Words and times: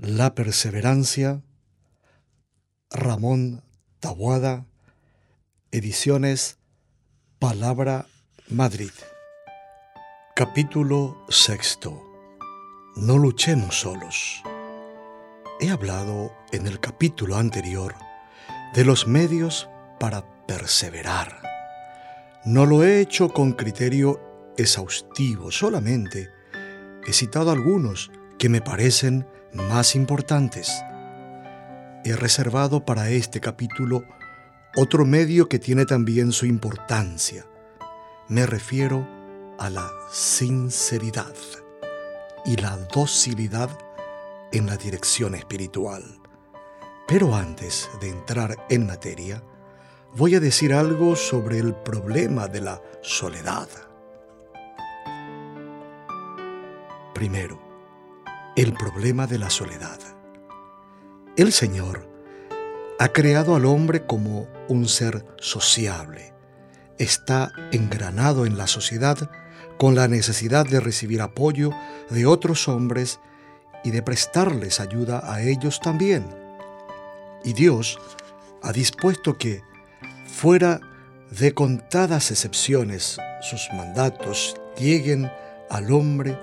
La 0.00 0.36
perseverancia, 0.36 1.42
Ramón 2.88 3.64
Tabuada, 3.98 4.64
ediciones 5.72 6.58
Palabra 7.40 8.06
Madrid. 8.48 8.92
Capítulo 10.36 11.26
sexto. 11.28 12.00
No 12.94 13.18
luchemos 13.18 13.80
solos. 13.80 14.40
He 15.58 15.68
hablado 15.68 16.32
en 16.52 16.68
el 16.68 16.78
capítulo 16.78 17.36
anterior 17.36 17.96
de 18.74 18.84
los 18.84 19.08
medios 19.08 19.68
para 19.98 20.24
perseverar. 20.46 21.42
No 22.44 22.66
lo 22.66 22.84
he 22.84 23.00
hecho 23.00 23.30
con 23.30 23.52
criterio 23.52 24.20
exhaustivo, 24.56 25.50
solamente 25.50 26.30
he 27.04 27.12
citado 27.12 27.50
algunos 27.50 28.12
que 28.38 28.48
me 28.48 28.60
parecen 28.60 29.26
más 29.52 29.94
importantes. 29.94 30.82
He 32.04 32.14
reservado 32.16 32.84
para 32.84 33.10
este 33.10 33.40
capítulo 33.40 34.04
otro 34.76 35.04
medio 35.04 35.48
que 35.48 35.58
tiene 35.58 35.86
también 35.86 36.32
su 36.32 36.46
importancia. 36.46 37.46
Me 38.28 38.46
refiero 38.46 39.06
a 39.58 39.70
la 39.70 39.90
sinceridad 40.10 41.34
y 42.44 42.56
la 42.56 42.76
docilidad 42.94 43.70
en 44.52 44.66
la 44.66 44.76
dirección 44.76 45.34
espiritual. 45.34 46.02
Pero 47.06 47.34
antes 47.34 47.88
de 48.00 48.10
entrar 48.10 48.66
en 48.68 48.86
materia, 48.86 49.42
voy 50.14 50.34
a 50.34 50.40
decir 50.40 50.72
algo 50.72 51.16
sobre 51.16 51.58
el 51.58 51.74
problema 51.74 52.48
de 52.48 52.60
la 52.60 52.82
soledad. 53.02 53.68
Primero, 57.14 57.67
el 58.58 58.72
problema 58.72 59.28
de 59.28 59.38
la 59.38 59.50
soledad. 59.50 60.00
El 61.36 61.52
Señor 61.52 62.10
ha 62.98 63.10
creado 63.10 63.54
al 63.54 63.64
hombre 63.64 64.04
como 64.04 64.48
un 64.66 64.88
ser 64.88 65.24
sociable. 65.38 66.34
Está 66.98 67.52
engranado 67.70 68.46
en 68.46 68.58
la 68.58 68.66
sociedad 68.66 69.30
con 69.78 69.94
la 69.94 70.08
necesidad 70.08 70.66
de 70.66 70.80
recibir 70.80 71.22
apoyo 71.22 71.70
de 72.10 72.26
otros 72.26 72.66
hombres 72.66 73.20
y 73.84 73.92
de 73.92 74.02
prestarles 74.02 74.80
ayuda 74.80 75.22
a 75.32 75.40
ellos 75.40 75.78
también. 75.78 76.26
Y 77.44 77.52
Dios 77.52 77.96
ha 78.60 78.72
dispuesto 78.72 79.38
que, 79.38 79.62
fuera 80.26 80.80
de 81.30 81.54
contadas 81.54 82.32
excepciones, 82.32 83.18
sus 83.40 83.68
mandatos 83.72 84.56
lleguen 84.76 85.30
al 85.70 85.92
hombre 85.92 86.36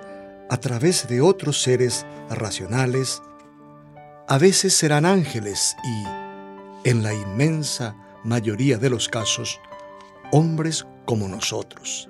a 0.50 0.58
través 0.58 1.08
de 1.08 1.22
otros 1.22 1.62
seres 1.62 2.06
racionales, 2.30 3.22
a 4.28 4.38
veces 4.38 4.74
serán 4.74 5.06
ángeles 5.06 5.76
y, 5.84 6.90
en 6.90 7.04
la 7.04 7.14
inmensa 7.14 7.96
mayoría 8.24 8.78
de 8.78 8.90
los 8.90 9.08
casos, 9.08 9.60
hombres 10.32 10.86
como 11.06 11.28
nosotros. 11.28 12.10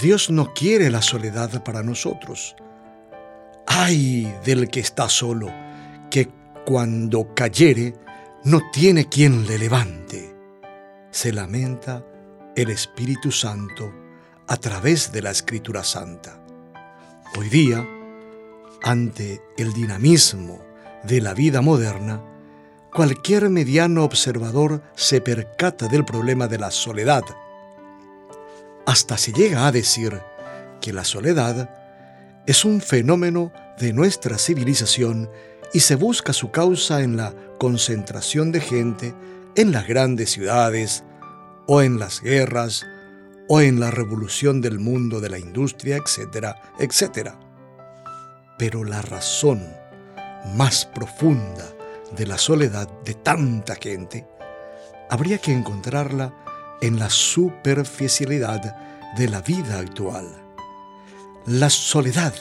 Dios 0.00 0.28
no 0.28 0.52
quiere 0.54 0.90
la 0.90 1.02
soledad 1.02 1.62
para 1.62 1.82
nosotros. 1.82 2.56
Ay 3.66 4.32
del 4.44 4.68
que 4.68 4.80
está 4.80 5.08
solo, 5.08 5.48
que 6.10 6.28
cuando 6.66 7.34
cayere 7.34 7.94
no 8.44 8.60
tiene 8.72 9.08
quien 9.08 9.46
le 9.46 9.58
levante. 9.58 10.34
Se 11.10 11.32
lamenta 11.32 12.04
el 12.56 12.70
Espíritu 12.70 13.30
Santo 13.30 13.92
a 14.46 14.56
través 14.56 15.12
de 15.12 15.22
la 15.22 15.30
Escritura 15.30 15.82
Santa. 15.82 16.43
Hoy 17.36 17.48
día, 17.48 17.84
ante 18.84 19.42
el 19.56 19.72
dinamismo 19.72 20.64
de 21.02 21.20
la 21.20 21.34
vida 21.34 21.62
moderna, 21.62 22.22
cualquier 22.92 23.50
mediano 23.50 24.04
observador 24.04 24.82
se 24.94 25.20
percata 25.20 25.88
del 25.88 26.04
problema 26.04 26.46
de 26.46 26.58
la 26.58 26.70
soledad. 26.70 27.24
Hasta 28.86 29.18
se 29.18 29.32
llega 29.32 29.66
a 29.66 29.72
decir 29.72 30.20
que 30.80 30.92
la 30.92 31.02
soledad 31.02 31.70
es 32.46 32.64
un 32.64 32.80
fenómeno 32.80 33.52
de 33.80 33.92
nuestra 33.92 34.38
civilización 34.38 35.28
y 35.72 35.80
se 35.80 35.96
busca 35.96 36.32
su 36.32 36.52
causa 36.52 37.02
en 37.02 37.16
la 37.16 37.34
concentración 37.58 38.52
de 38.52 38.60
gente 38.60 39.12
en 39.56 39.72
las 39.72 39.88
grandes 39.88 40.30
ciudades 40.30 41.02
o 41.66 41.82
en 41.82 41.98
las 41.98 42.20
guerras 42.20 42.86
o 43.48 43.60
en 43.60 43.80
la 43.80 43.90
revolución 43.90 44.60
del 44.60 44.78
mundo 44.78 45.20
de 45.20 45.28
la 45.28 45.38
industria, 45.38 45.96
etcétera, 45.96 46.60
etcétera. 46.78 47.38
Pero 48.58 48.84
la 48.84 49.02
razón 49.02 49.62
más 50.54 50.86
profunda 50.86 51.64
de 52.16 52.26
la 52.26 52.38
soledad 52.38 52.88
de 53.04 53.14
tanta 53.14 53.76
gente 53.76 54.26
habría 55.10 55.38
que 55.38 55.52
encontrarla 55.52 56.34
en 56.80 56.98
la 56.98 57.10
superficialidad 57.10 58.76
de 59.16 59.28
la 59.28 59.40
vida 59.40 59.78
actual. 59.78 60.26
La 61.46 61.70
soledad 61.70 62.34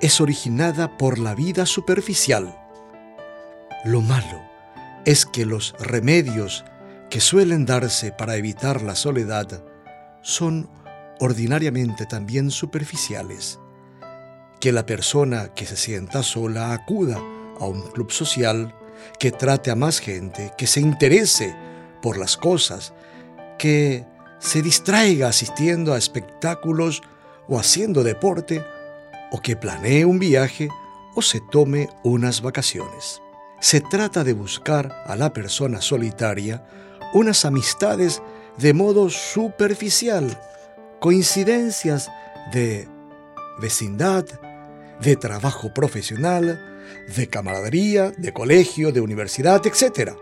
es 0.00 0.20
originada 0.20 0.96
por 0.96 1.18
la 1.18 1.34
vida 1.34 1.66
superficial. 1.66 2.58
Lo 3.84 4.00
malo 4.00 4.42
es 5.04 5.26
que 5.26 5.46
los 5.46 5.74
remedios 5.78 6.64
que 7.10 7.20
suelen 7.20 7.66
darse 7.66 8.12
para 8.12 8.36
evitar 8.36 8.82
la 8.82 8.96
soledad 8.96 9.62
son 10.24 10.68
ordinariamente 11.20 12.06
también 12.06 12.50
superficiales. 12.50 13.60
Que 14.58 14.72
la 14.72 14.86
persona 14.86 15.54
que 15.54 15.66
se 15.66 15.76
sienta 15.76 16.22
sola 16.22 16.72
acuda 16.72 17.20
a 17.60 17.66
un 17.66 17.82
club 17.92 18.10
social, 18.10 18.74
que 19.20 19.30
trate 19.30 19.70
a 19.70 19.76
más 19.76 20.00
gente, 20.00 20.52
que 20.56 20.66
se 20.66 20.80
interese 20.80 21.54
por 22.02 22.16
las 22.18 22.36
cosas, 22.36 22.94
que 23.58 24.06
se 24.40 24.62
distraiga 24.62 25.28
asistiendo 25.28 25.92
a 25.92 25.98
espectáculos 25.98 27.02
o 27.46 27.58
haciendo 27.58 28.02
deporte, 28.02 28.64
o 29.30 29.40
que 29.40 29.56
planee 29.56 30.04
un 30.04 30.18
viaje 30.18 30.68
o 31.14 31.22
se 31.22 31.40
tome 31.40 31.88
unas 32.02 32.40
vacaciones. 32.40 33.20
Se 33.60 33.80
trata 33.80 34.24
de 34.24 34.32
buscar 34.32 35.02
a 35.06 35.16
la 35.16 35.32
persona 35.32 35.80
solitaria 35.80 36.66
unas 37.12 37.44
amistades 37.44 38.22
de 38.58 38.72
modo 38.72 39.10
superficial, 39.10 40.40
coincidencias 41.00 42.10
de 42.52 42.88
vecindad, 43.60 44.24
de 45.00 45.16
trabajo 45.16 45.74
profesional, 45.74 46.60
de 47.16 47.26
camaradería, 47.28 48.10
de 48.12 48.32
colegio, 48.32 48.92
de 48.92 49.00
universidad, 49.00 49.62
etc. 49.66 50.12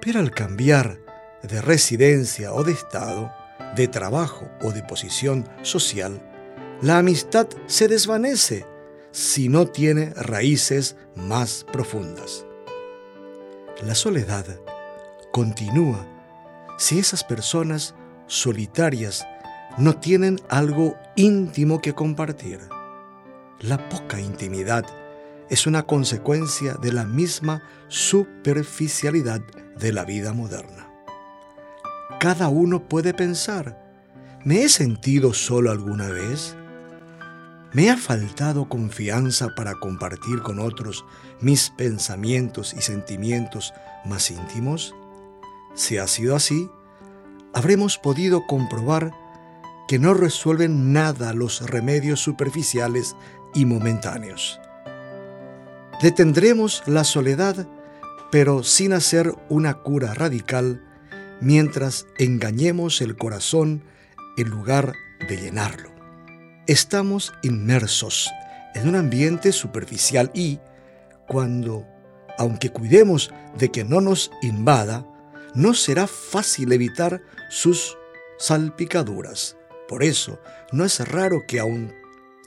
Pero 0.00 0.20
al 0.20 0.30
cambiar 0.30 0.98
de 1.42 1.60
residencia 1.62 2.52
o 2.52 2.64
de 2.64 2.72
estado, 2.72 3.32
de 3.74 3.88
trabajo 3.88 4.48
o 4.62 4.72
de 4.72 4.82
posición 4.82 5.48
social, 5.62 6.20
la 6.82 6.98
amistad 6.98 7.46
se 7.66 7.88
desvanece 7.88 8.66
si 9.12 9.48
no 9.48 9.66
tiene 9.66 10.12
raíces 10.14 10.96
más 11.14 11.64
profundas. 11.72 12.46
La 13.82 13.94
soledad 13.94 14.46
continúa 15.32 16.19
si 16.80 16.98
esas 16.98 17.22
personas 17.24 17.94
solitarias 18.26 19.26
no 19.76 19.96
tienen 19.96 20.40
algo 20.48 20.96
íntimo 21.14 21.82
que 21.82 21.92
compartir. 21.92 22.58
La 23.60 23.90
poca 23.90 24.18
intimidad 24.18 24.86
es 25.50 25.66
una 25.66 25.82
consecuencia 25.82 26.76
de 26.80 26.94
la 26.94 27.04
misma 27.04 27.62
superficialidad 27.88 29.42
de 29.78 29.92
la 29.92 30.06
vida 30.06 30.32
moderna. 30.32 30.88
Cada 32.18 32.48
uno 32.48 32.88
puede 32.88 33.12
pensar, 33.12 33.78
¿me 34.42 34.62
he 34.62 34.70
sentido 34.70 35.34
solo 35.34 35.70
alguna 35.70 36.08
vez? 36.08 36.56
¿Me 37.74 37.90
ha 37.90 37.98
faltado 37.98 38.70
confianza 38.70 39.48
para 39.54 39.74
compartir 39.74 40.40
con 40.40 40.58
otros 40.58 41.04
mis 41.40 41.68
pensamientos 41.68 42.72
y 42.72 42.80
sentimientos 42.80 43.74
más 44.06 44.30
íntimos? 44.30 44.94
Si 45.74 45.98
ha 45.98 46.06
sido 46.06 46.36
así, 46.36 46.70
habremos 47.52 47.98
podido 47.98 48.46
comprobar 48.46 49.12
que 49.88 49.98
no 49.98 50.14
resuelven 50.14 50.92
nada 50.92 51.32
los 51.32 51.68
remedios 51.68 52.20
superficiales 52.20 53.16
y 53.54 53.64
momentáneos. 53.64 54.60
Detendremos 56.00 56.82
la 56.86 57.04
soledad, 57.04 57.66
pero 58.30 58.62
sin 58.62 58.92
hacer 58.92 59.34
una 59.48 59.74
cura 59.74 60.14
radical, 60.14 60.82
mientras 61.40 62.06
engañemos 62.18 63.00
el 63.00 63.16
corazón 63.16 63.82
en 64.36 64.48
lugar 64.48 64.94
de 65.28 65.36
llenarlo. 65.36 65.90
Estamos 66.66 67.32
inmersos 67.42 68.30
en 68.74 68.88
un 68.88 68.96
ambiente 68.96 69.52
superficial 69.52 70.30
y, 70.34 70.60
cuando, 71.26 71.84
aunque 72.38 72.70
cuidemos 72.70 73.32
de 73.58 73.70
que 73.70 73.84
no 73.84 74.00
nos 74.00 74.30
invada, 74.42 75.04
no 75.54 75.74
será 75.74 76.06
fácil 76.06 76.72
evitar 76.72 77.22
sus 77.48 77.96
salpicaduras. 78.38 79.56
Por 79.88 80.02
eso, 80.02 80.40
no 80.72 80.84
es 80.84 81.06
raro 81.08 81.42
que 81.46 81.60
aun 81.60 81.92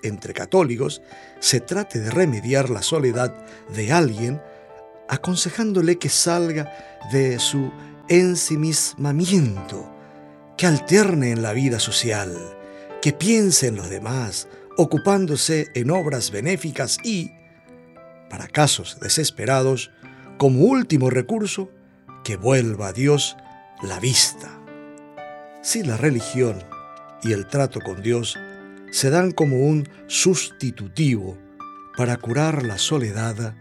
entre 0.03 0.33
católicos 0.33 1.01
se 1.39 1.59
trate 1.59 1.99
de 1.99 2.11
remediar 2.11 2.69
la 2.69 2.81
soledad 2.81 3.33
de 3.73 3.91
alguien, 3.91 4.41
aconsejándole 5.09 5.97
que 5.97 6.09
salga 6.09 6.99
de 7.11 7.39
su 7.39 7.71
ensimismamiento, 8.09 9.89
que 10.57 10.67
alterne 10.67 11.31
en 11.31 11.41
la 11.41 11.53
vida 11.53 11.79
social, 11.79 12.35
que 13.01 13.13
piense 13.13 13.67
en 13.67 13.75
los 13.75 13.89
demás, 13.89 14.47
ocupándose 14.77 15.67
en 15.75 15.91
obras 15.91 16.31
benéficas 16.31 16.97
y, 17.03 17.31
para 18.29 18.47
casos 18.47 18.97
desesperados, 19.01 19.91
como 20.37 20.61
último 20.61 21.09
recurso, 21.09 21.69
que 22.23 22.37
vuelva 22.37 22.87
a 22.87 22.93
Dios 22.93 23.37
la 23.81 23.99
vista. 23.99 24.49
Si 25.61 25.83
la 25.83 25.97
religión 25.97 26.63
y 27.21 27.33
el 27.33 27.47
trato 27.47 27.79
con 27.79 28.01
Dios 28.01 28.37
se 28.91 29.09
dan 29.09 29.31
como 29.31 29.57
un 29.57 29.87
sustitutivo 30.07 31.37
para 31.97 32.17
curar 32.17 32.63
la 32.63 32.77
soledad, 32.77 33.55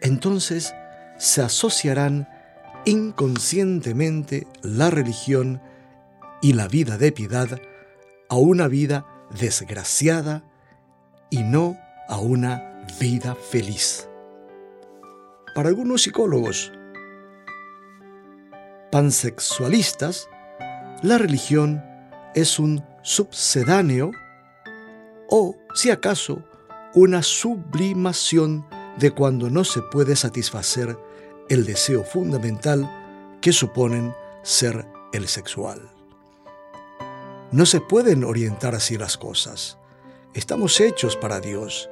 entonces 0.00 0.74
se 1.18 1.42
asociarán 1.42 2.28
inconscientemente 2.84 4.46
la 4.62 4.90
religión 4.90 5.62
y 6.42 6.52
la 6.52 6.68
vida 6.68 6.98
de 6.98 7.12
piedad 7.12 7.60
a 8.28 8.36
una 8.36 8.68
vida 8.68 9.06
desgraciada 9.38 10.44
y 11.30 11.42
no 11.42 11.78
a 12.08 12.18
una 12.18 12.84
vida 13.00 13.34
feliz. 13.34 14.08
Para 15.54 15.68
algunos 15.68 16.02
psicólogos 16.02 16.72
pansexualistas, 18.94 20.28
la 21.02 21.18
religión 21.18 21.84
es 22.36 22.60
un 22.60 22.84
subsedáneo 23.02 24.12
o, 25.28 25.56
si 25.74 25.90
acaso, 25.90 26.44
una 26.94 27.24
sublimación 27.24 28.64
de 28.96 29.10
cuando 29.10 29.50
no 29.50 29.64
se 29.64 29.82
puede 29.82 30.14
satisfacer 30.14 30.96
el 31.48 31.64
deseo 31.64 32.04
fundamental 32.04 32.88
que 33.40 33.52
suponen 33.52 34.14
ser 34.44 34.86
el 35.12 35.26
sexual. 35.26 35.90
No 37.50 37.66
se 37.66 37.80
pueden 37.80 38.22
orientar 38.22 38.76
así 38.76 38.96
las 38.96 39.16
cosas. 39.16 39.76
Estamos 40.34 40.80
hechos 40.80 41.16
para 41.16 41.40
Dios 41.40 41.90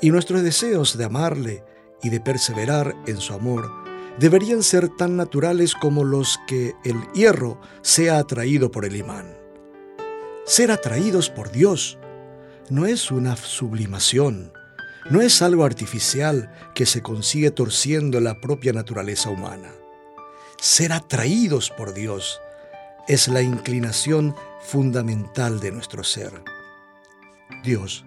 y 0.00 0.10
nuestros 0.10 0.42
deseos 0.42 0.98
de 0.98 1.04
amarle 1.04 1.62
y 2.02 2.08
de 2.08 2.18
perseverar 2.18 2.96
en 3.06 3.18
su 3.18 3.34
amor 3.34 3.70
deberían 4.18 4.62
ser 4.62 4.88
tan 4.88 5.16
naturales 5.16 5.74
como 5.74 6.04
los 6.04 6.38
que 6.46 6.74
el 6.84 7.00
hierro 7.12 7.60
sea 7.82 8.18
atraído 8.18 8.70
por 8.70 8.84
el 8.84 8.96
imán. 8.96 9.36
Ser 10.44 10.70
atraídos 10.70 11.30
por 11.30 11.50
Dios 11.52 11.98
no 12.68 12.86
es 12.86 13.10
una 13.10 13.36
sublimación, 13.36 14.52
no 15.10 15.20
es 15.20 15.42
algo 15.42 15.64
artificial 15.64 16.52
que 16.74 16.86
se 16.86 17.02
consigue 17.02 17.50
torciendo 17.50 18.20
la 18.20 18.40
propia 18.40 18.72
naturaleza 18.72 19.30
humana. 19.30 19.70
Ser 20.58 20.92
atraídos 20.92 21.70
por 21.70 21.94
Dios 21.94 22.40
es 23.08 23.28
la 23.28 23.42
inclinación 23.42 24.34
fundamental 24.60 25.60
de 25.60 25.72
nuestro 25.72 26.04
ser. 26.04 26.32
Dios 27.64 28.04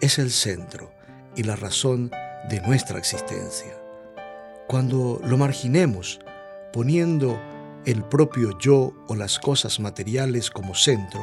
es 0.00 0.18
el 0.18 0.30
centro 0.30 0.92
y 1.34 1.42
la 1.42 1.56
razón 1.56 2.10
de 2.48 2.60
nuestra 2.62 2.98
existencia. 2.98 3.85
Cuando 4.68 5.20
lo 5.22 5.36
marginemos, 5.36 6.18
poniendo 6.72 7.40
el 7.84 8.02
propio 8.02 8.58
yo 8.58 8.92
o 9.06 9.14
las 9.14 9.38
cosas 9.38 9.78
materiales 9.78 10.50
como 10.50 10.74
centro, 10.74 11.20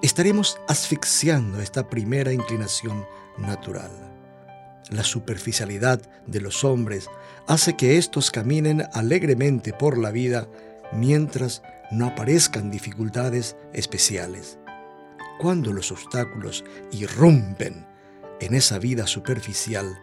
estaremos 0.00 0.58
asfixiando 0.66 1.60
esta 1.60 1.88
primera 1.90 2.32
inclinación 2.32 3.04
natural. 3.36 3.90
La 4.90 5.04
superficialidad 5.04 6.00
de 6.26 6.40
los 6.40 6.64
hombres 6.64 7.10
hace 7.46 7.76
que 7.76 7.98
éstos 7.98 8.30
caminen 8.30 8.86
alegremente 8.94 9.74
por 9.74 9.98
la 9.98 10.10
vida 10.10 10.48
mientras 10.90 11.60
no 11.90 12.06
aparezcan 12.06 12.70
dificultades 12.70 13.56
especiales. 13.74 14.58
Cuando 15.38 15.74
los 15.74 15.92
obstáculos 15.92 16.64
irrumpen 16.92 17.86
en 18.40 18.54
esa 18.54 18.78
vida 18.78 19.06
superficial, 19.06 19.98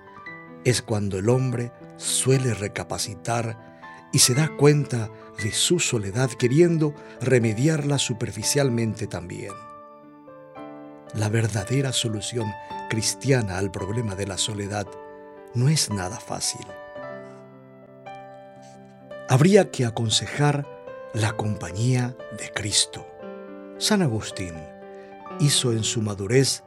es 0.63 0.83
cuando 0.83 1.17
el 1.17 1.29
hombre 1.29 1.71
suele 1.97 2.53
recapacitar 2.53 3.75
y 4.11 4.19
se 4.19 4.33
da 4.33 4.49
cuenta 4.55 5.09
de 5.43 5.51
su 5.51 5.79
soledad 5.79 6.29
queriendo 6.29 6.93
remediarla 7.21 7.97
superficialmente 7.97 9.07
también. 9.07 9.53
La 11.13 11.29
verdadera 11.29 11.93
solución 11.93 12.51
cristiana 12.89 13.57
al 13.57 13.71
problema 13.71 14.15
de 14.15 14.27
la 14.27 14.37
soledad 14.37 14.87
no 15.53 15.69
es 15.69 15.89
nada 15.89 16.19
fácil. 16.19 16.65
Habría 19.27 19.71
que 19.71 19.85
aconsejar 19.85 20.67
la 21.13 21.33
compañía 21.33 22.15
de 22.37 22.51
Cristo. 22.53 23.07
San 23.77 24.01
Agustín 24.01 24.53
hizo 25.39 25.71
en 25.71 25.83
su 25.83 26.01
madurez 26.01 26.63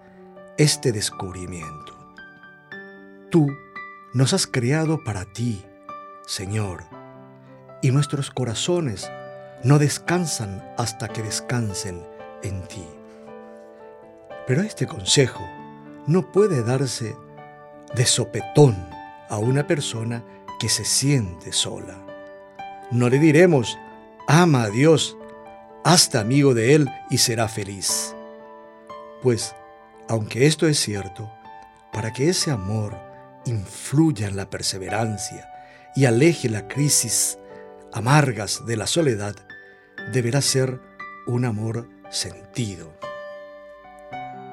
este 0.57 0.91
descubrimiento. 0.91 1.97
Tú 3.31 3.47
nos 4.12 4.32
has 4.32 4.46
creado 4.46 5.05
para 5.05 5.25
ti, 5.25 5.64
Señor, 6.26 6.84
y 7.82 7.90
nuestros 7.90 8.31
corazones 8.31 9.10
no 9.62 9.78
descansan 9.78 10.64
hasta 10.76 11.08
que 11.08 11.22
descansen 11.22 12.06
en 12.43 12.62
ti. 12.69 12.87
Pero 14.46 14.62
este 14.62 14.87
consejo 14.87 15.44
no 16.06 16.32
puede 16.32 16.62
darse 16.62 17.16
de 17.94 18.06
sopetón 18.06 18.76
a 19.28 19.38
una 19.38 19.66
persona 19.66 20.25
que 20.58 20.69
se 20.69 20.84
siente 20.84 21.52
sola. 21.52 21.99
No 22.90 23.10
le 23.10 23.19
diremos, 23.19 23.78
ama 24.26 24.62
a 24.62 24.70
Dios, 24.70 25.16
hazte 25.84 26.19
amigo 26.19 26.55
de 26.55 26.75
Él 26.75 26.90
y 27.10 27.19
será 27.19 27.49
feliz. 27.49 28.14
Pues, 29.22 29.55
aunque 30.08 30.46
esto 30.46 30.66
es 30.66 30.78
cierto, 30.78 31.31
para 31.93 32.12
que 32.12 32.31
ese 32.31 32.50
amor 32.50 33.07
influya 33.44 34.29
en 34.29 34.37
la 34.37 34.50
perseverancia 34.50 35.50
y 35.94 36.05
aleje 36.05 36.49
la 36.49 36.69
crisis 36.69 37.38
amargas 37.93 38.64
de 38.67 38.76
la 38.76 38.87
soledad, 38.87 39.35
deberá 40.12 40.40
ser 40.40 40.81
un 41.26 41.44
amor 41.44 41.88
sentido 42.11 42.99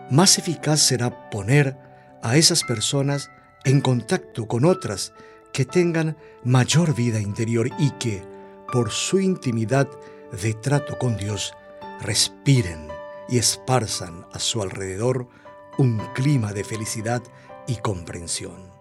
más 0.09 0.37
eficaz 0.37 0.81
será 0.81 1.29
poner 1.31 1.75
a 2.21 2.37
esas 2.37 2.63
personas 2.63 3.31
en 3.63 3.81
contacto 3.81 4.47
con 4.47 4.65
otras 4.65 5.13
que 5.51 5.65
tengan 5.65 6.15
mayor 6.43 6.93
vida 6.93 7.19
interior 7.19 7.69
y 7.79 7.89
que, 7.91 8.23
por 8.71 8.91
su 8.91 9.19
intimidad 9.19 9.87
de 10.43 10.53
trato 10.53 10.99
con 10.99 11.17
Dios, 11.17 11.53
respiren 12.01 12.87
y 13.29 13.39
esparzan 13.39 14.27
a 14.31 14.37
su 14.37 14.61
alrededor 14.61 15.27
un 15.79 15.97
clima 16.13 16.53
de 16.53 16.63
felicidad 16.63 17.23
y 17.67 17.77
comprensión. 17.77 18.74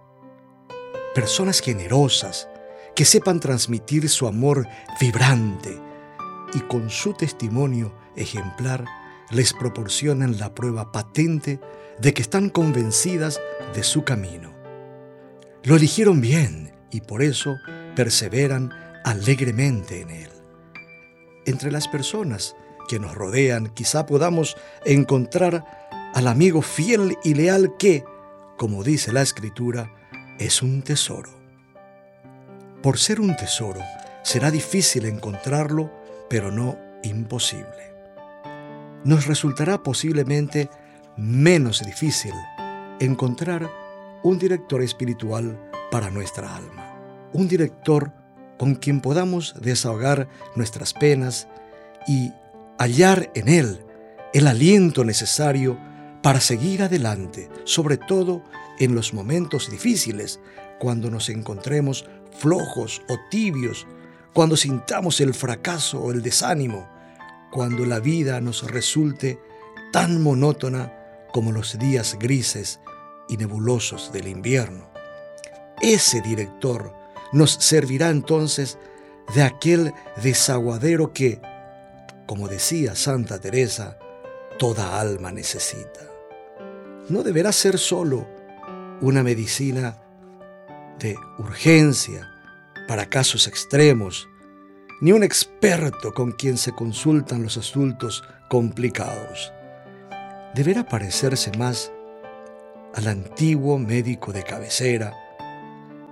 Personas 1.14 1.60
generosas 1.60 2.48
que 2.96 3.04
sepan 3.04 3.38
transmitir 3.38 4.08
su 4.08 4.26
amor 4.26 4.66
vibrante 5.00 5.80
y 6.54 6.60
con 6.62 6.90
su 6.90 7.14
testimonio 7.14 7.94
ejemplar 8.16 8.84
les 9.30 9.52
proporcionan 9.52 10.38
la 10.38 10.56
prueba 10.56 10.90
patente 10.90 11.60
de 12.00 12.12
que 12.12 12.22
están 12.22 12.48
convencidas 12.50 13.40
de 13.74 13.84
su 13.84 14.02
camino. 14.02 14.52
Lo 15.62 15.76
eligieron 15.76 16.20
bien 16.20 16.72
y 16.90 17.00
por 17.00 17.22
eso 17.22 17.58
perseveran 17.94 18.72
alegremente 19.04 20.00
en 20.00 20.10
él. 20.10 20.30
Entre 21.46 21.70
las 21.70 21.86
personas 21.86 22.56
que 22.88 22.98
nos 22.98 23.14
rodean 23.14 23.68
quizá 23.68 24.04
podamos 24.04 24.56
encontrar 24.84 25.64
al 26.12 26.26
amigo 26.26 26.60
fiel 26.60 27.16
y 27.22 27.34
leal 27.34 27.76
que, 27.78 28.04
como 28.58 28.82
dice 28.82 29.12
la 29.12 29.22
escritura, 29.22 29.92
es 30.38 30.62
un 30.62 30.82
tesoro. 30.82 31.30
Por 32.82 32.98
ser 32.98 33.20
un 33.20 33.36
tesoro, 33.36 33.80
será 34.22 34.50
difícil 34.50 35.06
encontrarlo, 35.06 35.90
pero 36.28 36.50
no 36.50 36.76
imposible 37.02 37.94
nos 39.04 39.26
resultará 39.26 39.82
posiblemente 39.82 40.70
menos 41.16 41.84
difícil 41.84 42.32
encontrar 42.98 43.70
un 44.22 44.38
director 44.38 44.82
espiritual 44.82 45.70
para 45.90 46.10
nuestra 46.10 46.56
alma, 46.56 47.28
un 47.32 47.46
director 47.46 48.12
con 48.58 48.74
quien 48.74 49.00
podamos 49.00 49.54
desahogar 49.60 50.28
nuestras 50.56 50.94
penas 50.94 51.46
y 52.08 52.32
hallar 52.78 53.30
en 53.34 53.48
él 53.48 53.84
el 54.32 54.46
aliento 54.46 55.04
necesario 55.04 55.78
para 56.22 56.40
seguir 56.40 56.82
adelante, 56.82 57.50
sobre 57.64 57.98
todo 57.98 58.42
en 58.78 58.94
los 58.94 59.14
momentos 59.14 59.70
difíciles, 59.70 60.40
cuando 60.78 61.10
nos 61.10 61.28
encontremos 61.28 62.06
flojos 62.38 63.02
o 63.08 63.16
tibios, 63.30 63.86
cuando 64.32 64.56
sintamos 64.56 65.20
el 65.20 65.34
fracaso 65.34 66.00
o 66.00 66.10
el 66.10 66.22
desánimo, 66.22 66.88
cuando 67.50 67.86
la 67.86 68.00
vida 68.00 68.40
nos 68.40 68.68
resulte 68.70 69.38
tan 69.92 70.20
monótona 70.22 70.92
como 71.32 71.52
los 71.52 71.78
días 71.78 72.16
grises 72.18 72.80
y 73.28 73.36
nebulosos 73.36 74.12
del 74.12 74.26
invierno. 74.28 74.90
Ese 75.80 76.20
director 76.20 76.92
nos 77.32 77.52
servirá 77.52 78.10
entonces 78.10 78.78
de 79.34 79.42
aquel 79.42 79.92
desaguadero 80.22 81.12
que, 81.12 81.40
como 82.26 82.48
decía 82.48 82.94
Santa 82.94 83.38
Teresa, 83.38 83.98
toda 84.58 85.00
alma 85.00 85.32
necesita. 85.32 86.00
No 87.08 87.22
deberá 87.22 87.52
ser 87.52 87.78
solo 87.78 88.26
una 89.04 89.22
medicina 89.22 89.98
de 90.98 91.16
urgencia 91.38 92.26
para 92.88 93.06
casos 93.06 93.46
extremos, 93.46 94.28
ni 95.02 95.12
un 95.12 95.22
experto 95.22 96.14
con 96.14 96.32
quien 96.32 96.56
se 96.56 96.72
consultan 96.72 97.42
los 97.42 97.58
asuntos 97.58 98.24
complicados. 98.48 99.52
Deberá 100.54 100.84
parecerse 100.88 101.52
más 101.58 101.92
al 102.94 103.08
antiguo 103.08 103.78
médico 103.78 104.32
de 104.32 104.42
cabecera, 104.42 105.12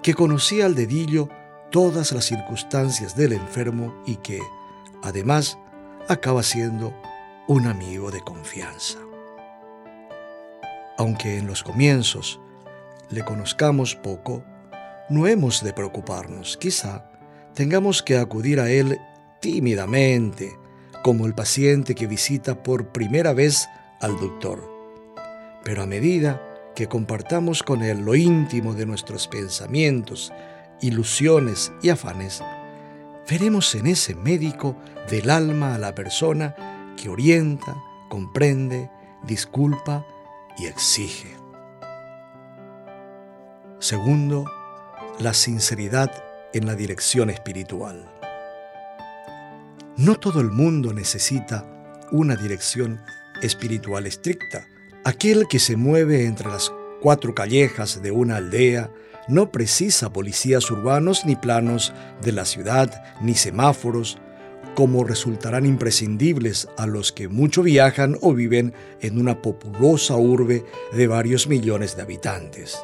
que 0.02 0.12
conocía 0.12 0.66
al 0.66 0.74
dedillo 0.74 1.30
todas 1.70 2.12
las 2.12 2.26
circunstancias 2.26 3.16
del 3.16 3.32
enfermo 3.32 4.02
y 4.04 4.16
que, 4.16 4.40
además, 5.02 5.56
acaba 6.08 6.42
siendo 6.42 6.92
un 7.48 7.66
amigo 7.66 8.10
de 8.10 8.20
confianza. 8.20 8.98
Aunque 10.98 11.38
en 11.38 11.46
los 11.46 11.62
comienzos 11.62 12.38
le 13.12 13.24
conozcamos 13.24 13.94
poco, 13.94 14.42
no 15.08 15.26
hemos 15.26 15.62
de 15.62 15.72
preocuparnos. 15.72 16.56
Quizá 16.56 17.10
tengamos 17.54 18.02
que 18.02 18.16
acudir 18.16 18.58
a 18.58 18.70
él 18.70 18.98
tímidamente, 19.40 20.56
como 21.02 21.26
el 21.26 21.34
paciente 21.34 21.94
que 21.94 22.06
visita 22.06 22.62
por 22.62 22.88
primera 22.88 23.34
vez 23.34 23.68
al 24.00 24.18
doctor. 24.18 24.70
Pero 25.64 25.82
a 25.82 25.86
medida 25.86 26.42
que 26.74 26.88
compartamos 26.88 27.62
con 27.62 27.82
él 27.82 28.00
lo 28.04 28.14
íntimo 28.14 28.72
de 28.72 28.86
nuestros 28.86 29.28
pensamientos, 29.28 30.32
ilusiones 30.80 31.72
y 31.82 31.90
afanes, 31.90 32.42
veremos 33.28 33.74
en 33.74 33.86
ese 33.86 34.14
médico 34.14 34.76
del 35.10 35.30
alma 35.30 35.74
a 35.74 35.78
la 35.78 35.94
persona 35.94 36.94
que 36.96 37.08
orienta, 37.08 37.76
comprende, 38.08 38.90
disculpa 39.24 40.06
y 40.56 40.66
exige. 40.66 41.41
Segundo, 43.82 44.44
la 45.18 45.34
sinceridad 45.34 46.12
en 46.52 46.66
la 46.66 46.76
dirección 46.76 47.30
espiritual. 47.30 48.08
No 49.96 50.14
todo 50.20 50.40
el 50.40 50.52
mundo 50.52 50.92
necesita 50.92 51.66
una 52.12 52.36
dirección 52.36 53.00
espiritual 53.42 54.06
estricta. 54.06 54.64
Aquel 55.04 55.48
que 55.50 55.58
se 55.58 55.74
mueve 55.74 56.26
entre 56.26 56.48
las 56.48 56.72
cuatro 57.00 57.34
callejas 57.34 58.00
de 58.00 58.12
una 58.12 58.36
aldea 58.36 58.88
no 59.26 59.50
precisa 59.50 60.12
policías 60.12 60.70
urbanos 60.70 61.24
ni 61.26 61.34
planos 61.34 61.92
de 62.22 62.30
la 62.30 62.44
ciudad, 62.44 63.02
ni 63.20 63.34
semáforos, 63.34 64.16
como 64.76 65.02
resultarán 65.02 65.66
imprescindibles 65.66 66.68
a 66.78 66.86
los 66.86 67.10
que 67.10 67.26
mucho 67.26 67.64
viajan 67.64 68.16
o 68.20 68.32
viven 68.32 68.74
en 69.00 69.18
una 69.18 69.42
populosa 69.42 70.14
urbe 70.14 70.64
de 70.92 71.08
varios 71.08 71.48
millones 71.48 71.96
de 71.96 72.02
habitantes. 72.02 72.78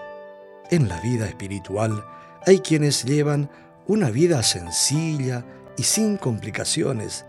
En 0.70 0.87
la 0.88 1.00
vida 1.00 1.26
espiritual 1.26 2.04
hay 2.46 2.58
quienes 2.58 3.04
llevan 3.04 3.50
una 3.87 4.10
vida 4.10 4.42
sencilla 4.42 5.46
y 5.78 5.84
sin 5.84 6.18
complicaciones. 6.18 7.25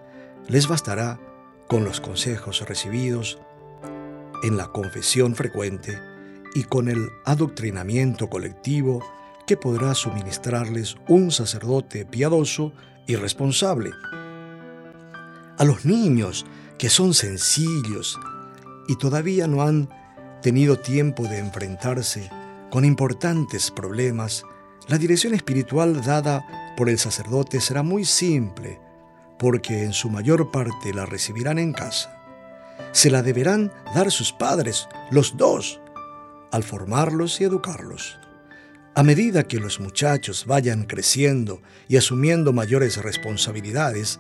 Les 0.50 0.68
bastará 0.68 1.18
con 1.68 1.86
los 1.86 2.02
consejos 2.02 2.68
recibidos 2.68 3.40
en 4.44 4.58
la 4.58 4.68
confesión 4.68 5.36
frecuente 5.36 5.98
y 6.54 6.64
con 6.64 6.90
el 6.90 7.08
adoctrinamiento 7.26 8.30
colectivo 8.30 9.02
que 9.48 9.56
podrá 9.56 9.96
suministrarles 9.96 10.98
un 11.08 11.32
sacerdote 11.32 12.06
piadoso 12.06 12.74
y 13.08 13.16
responsable. 13.16 13.92
A 15.58 15.64
los 15.64 15.86
niños 15.86 16.46
que 16.78 16.90
son 16.90 17.14
sencillos 17.14 18.20
y 18.90 18.98
todavía 18.98 19.48
no 19.48 19.62
han 19.62 19.90
tenido 20.42 20.78
tiempo 20.78 21.24
de 21.24 21.40
enfrentarse 21.40 22.30
con 22.70 22.86
importantes 22.86 23.72
problemas, 23.72 24.44
la 24.88 24.98
dirección 24.98 25.34
espiritual 25.34 26.02
dada 26.04 26.74
por 26.76 26.90
el 26.90 26.98
sacerdote 26.98 27.62
será 27.62 27.84
muy 27.84 28.06
simple, 28.06 28.80
porque 29.38 29.84
en 29.84 29.94
su 29.94 30.10
mayor 30.10 30.52
parte 30.52 30.94
la 30.94 31.06
recibirán 31.06 31.60
en 31.60 31.74
casa. 31.74 32.16
Se 32.92 33.12
la 33.12 33.22
deberán 33.22 33.72
dar 33.94 34.12
sus 34.12 34.32
padres, 34.34 34.88
los 35.12 35.38
dos, 35.38 35.80
al 36.52 36.64
formarlos 36.64 37.40
y 37.42 37.44
educarlos. 37.44 38.20
A 38.96 39.04
medida 39.04 39.44
que 39.44 39.60
los 39.60 39.80
muchachos 39.80 40.46
vayan 40.46 40.84
creciendo 40.84 41.62
y 41.88 41.98
asumiendo 41.98 42.52
mayores 42.54 42.98
responsabilidades, 42.98 44.20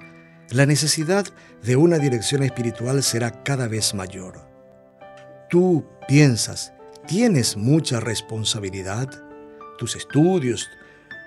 la 0.51 0.65
necesidad 0.65 1.25
de 1.63 1.75
una 1.75 1.97
dirección 1.97 2.43
espiritual 2.43 3.03
será 3.03 3.43
cada 3.43 3.67
vez 3.67 3.93
mayor. 3.93 4.47
Tú 5.49 5.85
piensas, 6.07 6.73
¿tienes 7.09 7.57
mucha 7.57 7.99
responsabilidad? 7.99 9.09
Tus 9.79 9.95
estudios, 9.95 10.69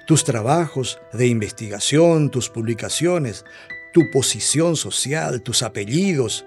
tus 0.06 0.22
trabajos 0.22 1.00
de 1.12 1.26
investigación, 1.26 2.30
tus 2.30 2.48
publicaciones, 2.48 3.44
tu 3.92 4.08
posición 4.12 4.76
social, 4.76 5.42
tus 5.42 5.64
apellidos, 5.64 6.44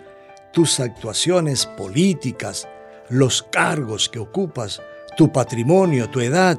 tus 0.53 0.79
actuaciones 0.79 1.65
políticas, 1.65 2.65
los 3.09 3.43
cargos 3.43 4.07
que 4.07 4.19
ocupas, 4.19 4.81
tu 5.17 5.29
patrimonio, 5.33 6.09
tu 6.09 6.21
edad. 6.21 6.57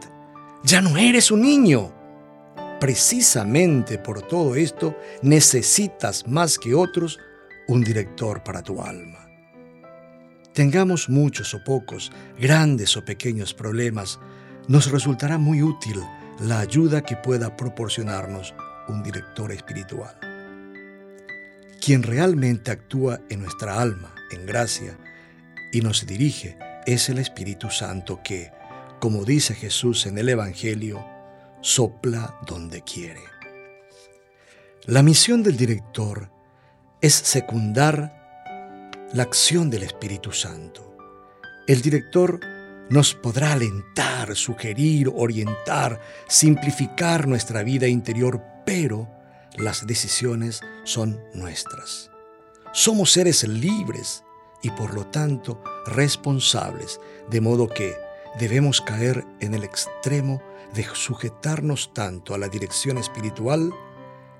Ya 0.63 0.83
no 0.83 0.99
eres 0.99 1.31
un 1.31 1.41
niño. 1.41 1.95
Precisamente 2.79 3.97
por 3.97 4.21
todo 4.21 4.55
esto 4.55 4.95
necesitas 5.23 6.29
más 6.29 6.59
que 6.59 6.75
otros 6.75 7.19
un 7.69 7.83
director 7.83 8.45
para 8.45 8.61
tu 8.61 8.83
alma. 8.83 9.26
Tengamos 10.57 11.11
muchos 11.11 11.53
o 11.53 11.63
pocos, 11.63 12.11
grandes 12.39 12.97
o 12.97 13.05
pequeños 13.05 13.53
problemas, 13.53 14.19
nos 14.69 14.91
resultará 14.91 15.37
muy 15.37 15.63
útil 15.63 16.03
la 16.41 16.61
ayuda 16.61 17.03
que 17.03 17.15
pueda 17.15 17.59
proporcionarnos 17.59 18.55
un 18.89 19.03
director 19.03 19.53
espiritual. 19.53 20.19
Quien 21.79 22.03
realmente 22.03 22.71
actúa 22.71 23.21
en 23.29 23.43
nuestra 23.43 23.79
alma, 23.83 24.15
en 24.31 24.47
gracia, 24.47 24.97
y 25.75 25.83
nos 25.83 26.07
dirige 26.07 26.57
es 26.87 27.11
el 27.11 27.19
Espíritu 27.19 27.69
Santo 27.69 28.23
que, 28.25 28.51
como 28.99 29.27
dice 29.27 29.55
Jesús 29.55 30.07
en 30.07 30.17
el 30.17 30.31
Evangelio, 30.31 31.05
sopla 31.61 32.35
donde 32.47 32.81
quiere. 32.81 33.21
La 34.87 35.03
misión 35.03 35.43
del 35.43 35.59
director 35.59 36.31
es 37.03 37.13
secundar 37.13 38.16
la 39.13 39.23
acción 39.23 39.71
del 39.71 39.85
Espíritu 39.85 40.33
Santo. 40.33 40.97
El 41.67 41.81
director 41.81 42.41
nos 42.91 43.15
podrá 43.15 43.53
alentar, 43.53 44.35
sugerir, 44.35 45.11
orientar, 45.15 46.01
simplificar 46.29 47.27
nuestra 47.27 47.63
vida 47.63 47.87
interior, 47.87 48.43
pero 48.65 49.09
las 49.57 49.87
decisiones 49.87 50.61
son 50.85 51.21
nuestras. 51.35 52.11
Somos 52.73 53.13
seres 53.13 53.47
libres 53.47 54.25
y 54.63 54.71
por 54.71 54.93
lo 54.93 55.07
tanto 55.07 55.63
responsables, 55.87 57.01
de 57.31 57.41
modo 57.41 57.69
que 57.69 57.95
debemos 58.39 58.81
caer 58.81 59.25
en 59.41 59.55
el 59.55 59.65
extremo 59.65 60.43
de 60.75 60.85
sujetarnos 60.93 61.95
tanto 61.95 62.35
a 62.35 62.39
la 62.39 62.49
dirección 62.49 62.99
espiritual 62.99 63.73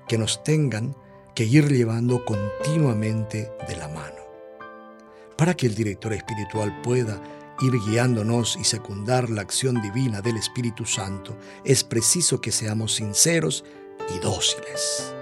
que 0.07 0.17
nos 0.17 0.43
tengan 0.43 0.95
que 1.35 1.45
ir 1.45 1.71
llevando 1.71 2.23
continuamente 2.25 3.51
de 3.67 3.75
la 3.75 3.87
mano. 3.87 4.16
Para 5.37 5.53
que 5.53 5.67
el 5.67 5.75
director 5.75 6.13
espiritual 6.13 6.81
pueda 6.81 7.21
ir 7.61 7.73
guiándonos 7.87 8.57
y 8.59 8.63
secundar 8.63 9.29
la 9.29 9.41
acción 9.41 9.81
divina 9.81 10.21
del 10.21 10.37
Espíritu 10.37 10.85
Santo, 10.85 11.37
es 11.63 11.83
preciso 11.83 12.41
que 12.41 12.51
seamos 12.51 12.95
sinceros 12.95 13.63
y 14.15 14.19
dóciles. 14.19 15.13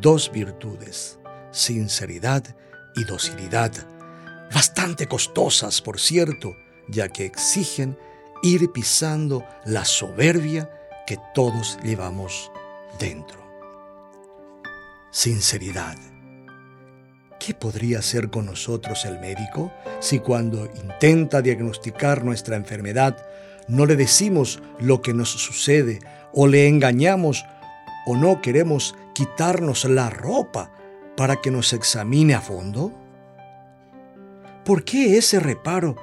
Dos 0.00 0.30
virtudes, 0.32 1.18
sinceridad 1.52 2.44
y 2.96 3.04
docilidad, 3.04 3.72
bastante 4.52 5.06
costosas, 5.06 5.80
por 5.80 6.00
cierto, 6.00 6.56
ya 6.88 7.08
que 7.08 7.24
exigen 7.24 7.98
ir 8.42 8.70
pisando 8.72 9.44
la 9.64 9.84
soberbia 9.84 10.70
que 11.06 11.18
todos 11.34 11.78
llevamos 11.82 12.50
dentro. 12.98 13.42
Sinceridad. 15.10 16.13
¿Qué 17.38 17.54
podría 17.54 17.98
hacer 17.98 18.30
con 18.30 18.46
nosotros 18.46 19.04
el 19.04 19.18
médico 19.18 19.72
si 20.00 20.18
cuando 20.18 20.66
intenta 20.76 21.42
diagnosticar 21.42 22.24
nuestra 22.24 22.56
enfermedad 22.56 23.16
no 23.68 23.86
le 23.86 23.96
decimos 23.96 24.62
lo 24.78 25.02
que 25.02 25.14
nos 25.14 25.30
sucede 25.30 25.98
o 26.32 26.46
le 26.46 26.68
engañamos 26.68 27.44
o 28.06 28.16
no 28.16 28.40
queremos 28.40 28.94
quitarnos 29.14 29.84
la 29.84 30.10
ropa 30.10 30.70
para 31.16 31.36
que 31.36 31.50
nos 31.50 31.72
examine 31.72 32.34
a 32.34 32.40
fondo? 32.40 32.92
¿Por 34.64 34.84
qué 34.84 35.16
ese 35.18 35.40
reparo 35.40 35.96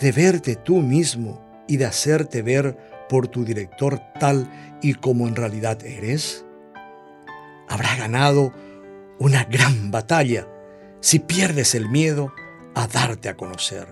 de 0.00 0.12
verte 0.12 0.56
tú 0.56 0.76
mismo 0.80 1.64
y 1.68 1.76
de 1.76 1.86
hacerte 1.86 2.42
ver 2.42 2.76
por 3.08 3.28
tu 3.28 3.44
director 3.44 4.00
tal 4.18 4.50
y 4.80 4.94
como 4.94 5.28
en 5.28 5.36
realidad 5.36 5.84
eres? 5.84 6.44
Habrá 7.68 7.96
ganado 7.96 8.52
una 9.22 9.44
gran 9.44 9.92
batalla 9.92 10.48
si 10.98 11.20
pierdes 11.20 11.76
el 11.76 11.88
miedo 11.88 12.34
a 12.74 12.88
darte 12.88 13.28
a 13.28 13.36
conocer. 13.36 13.86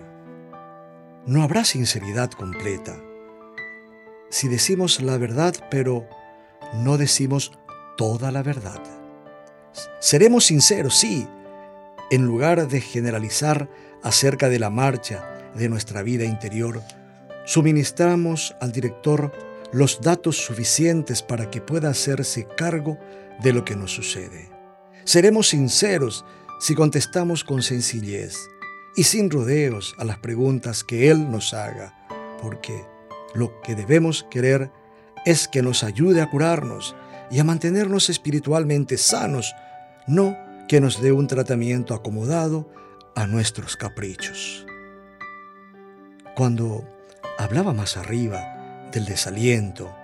No 1.25 1.45
habrá 1.45 1.65
sinceridad 1.65 2.33
completa 2.33 3.01
si 4.29 4.49
decimos 4.49 5.01
la 5.01 5.19
verdad 5.19 5.55
pero 5.71 6.09
no 6.75 6.99
decimos 6.99 7.53
toda 7.97 8.33
la 8.33 8.43
verdad. 8.43 8.81
Seremos 10.01 10.47
sinceros, 10.47 10.97
sí, 10.97 11.29
en 12.11 12.27
lugar 12.27 12.67
de 12.67 12.81
generalizar 12.81 13.69
acerca 14.03 14.49
de 14.49 14.59
la 14.59 14.71
marcha 14.71 15.53
de 15.55 15.69
nuestra 15.69 16.03
vida 16.03 16.25
interior, 16.25 16.83
suministramos 17.45 18.57
al 18.61 18.73
director 18.73 19.33
los 19.73 20.01
datos 20.01 20.39
suficientes 20.39 21.23
para 21.23 21.51
que 21.51 21.61
pueda 21.61 21.91
hacerse 21.91 22.49
cargo 22.57 22.99
de 23.41 23.53
lo 23.53 23.65
que 23.65 23.77
nos 23.77 23.93
sucede. 23.93 24.60
Seremos 25.05 25.49
sinceros 25.49 26.25
si 26.61 26.75
contestamos 26.75 27.45
con 27.45 27.63
sencillez 27.63 28.37
y 28.97 29.05
sin 29.05 29.31
rodeos 29.31 29.95
a 29.99 30.05
las 30.05 30.19
preguntas 30.19 30.85
que 30.85 31.11
Él 31.11 31.31
nos 31.31 31.55
haga, 31.55 31.95
porque 32.41 32.85
lo 33.35 33.61
que 33.63 33.75
debemos 33.75 34.27
querer 34.31 34.71
es 35.25 35.49
que 35.49 35.63
nos 35.63 35.85
ayude 35.85 36.21
a 36.21 36.31
curarnos 36.31 36.95
y 37.31 37.39
a 37.39 37.45
mantenernos 37.45 38.11
espiritualmente 38.11 38.99
sanos, 38.99 39.55
no 40.07 40.37
que 40.69 40.81
nos 40.81 41.01
dé 41.01 41.13
un 41.13 41.27
tratamiento 41.27 41.95
acomodado 41.95 42.69
a 43.15 43.27
nuestros 43.27 43.77
caprichos. 43.77 44.67
Cuando 46.35 46.89
hablaba 47.39 47.73
más 47.73 47.97
arriba 47.97 48.89
del 48.93 49.05
desaliento, 49.05 49.95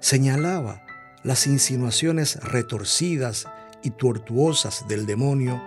señalaba 0.00 0.84
las 1.22 1.46
insinuaciones 1.46 2.36
retorcidas 2.42 3.46
y 3.82 3.90
tortuosas 3.90 4.86
del 4.88 5.06
demonio 5.06 5.60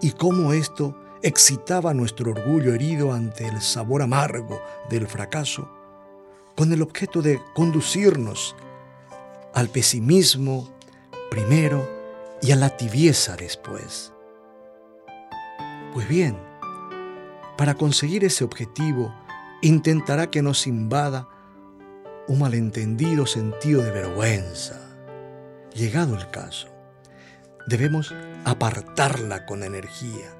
y 0.00 0.12
cómo 0.12 0.52
esto 0.52 0.96
excitaba 1.22 1.94
nuestro 1.94 2.30
orgullo 2.30 2.74
herido 2.74 3.12
ante 3.12 3.46
el 3.46 3.60
sabor 3.60 4.02
amargo 4.02 4.60
del 4.88 5.06
fracaso, 5.06 5.68
con 6.56 6.72
el 6.72 6.82
objeto 6.82 7.22
de 7.22 7.40
conducirnos 7.54 8.54
al 9.54 9.68
pesimismo 9.68 10.68
primero 11.30 11.88
y 12.40 12.52
a 12.52 12.56
la 12.56 12.76
tibieza 12.76 13.36
después. 13.36 14.12
Pues 15.92 16.08
bien, 16.08 16.36
para 17.56 17.74
conseguir 17.74 18.24
ese 18.24 18.44
objetivo, 18.44 19.12
intentará 19.62 20.30
que 20.30 20.42
nos 20.42 20.66
invada 20.66 21.28
un 22.28 22.38
malentendido 22.38 23.26
sentido 23.26 23.82
de 23.82 23.90
vergüenza. 23.90 24.80
Llegado 25.74 26.16
el 26.16 26.30
caso, 26.30 26.68
debemos 27.68 28.14
apartarla 28.44 29.44
con 29.46 29.62
energía. 29.62 30.34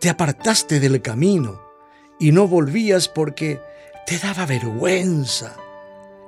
Te 0.00 0.08
apartaste 0.08 0.80
del 0.80 1.00
camino 1.02 1.60
y 2.18 2.32
no 2.32 2.48
volvías 2.48 3.08
porque 3.08 3.60
te 4.06 4.18
daba 4.18 4.46
vergüenza. 4.46 5.56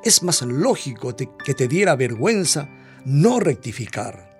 Es 0.04 0.22
más 0.22 0.42
lógico 0.42 1.14
que 1.16 1.54
te 1.54 1.68
diera 1.68 1.96
vergüenza 1.96 2.68
no 3.04 3.40
rectificar. 3.40 4.36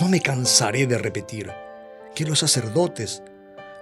No 0.00 0.08
me 0.08 0.20
cansaré 0.20 0.86
de 0.86 0.98
repetir 0.98 1.50
que 2.14 2.24
los 2.24 2.40
sacerdotes 2.40 3.22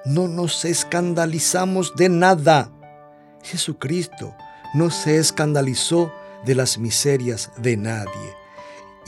no 0.04 0.28
nos 0.28 0.64
escandalizamos 0.64 1.94
de 1.96 2.08
nada. 2.08 2.70
Jesucristo 3.42 4.34
no 4.74 4.90
se 4.90 5.18
escandalizó 5.18 6.12
de 6.44 6.54
las 6.54 6.78
miserias 6.78 7.50
de 7.58 7.76
nadie. 7.76 8.37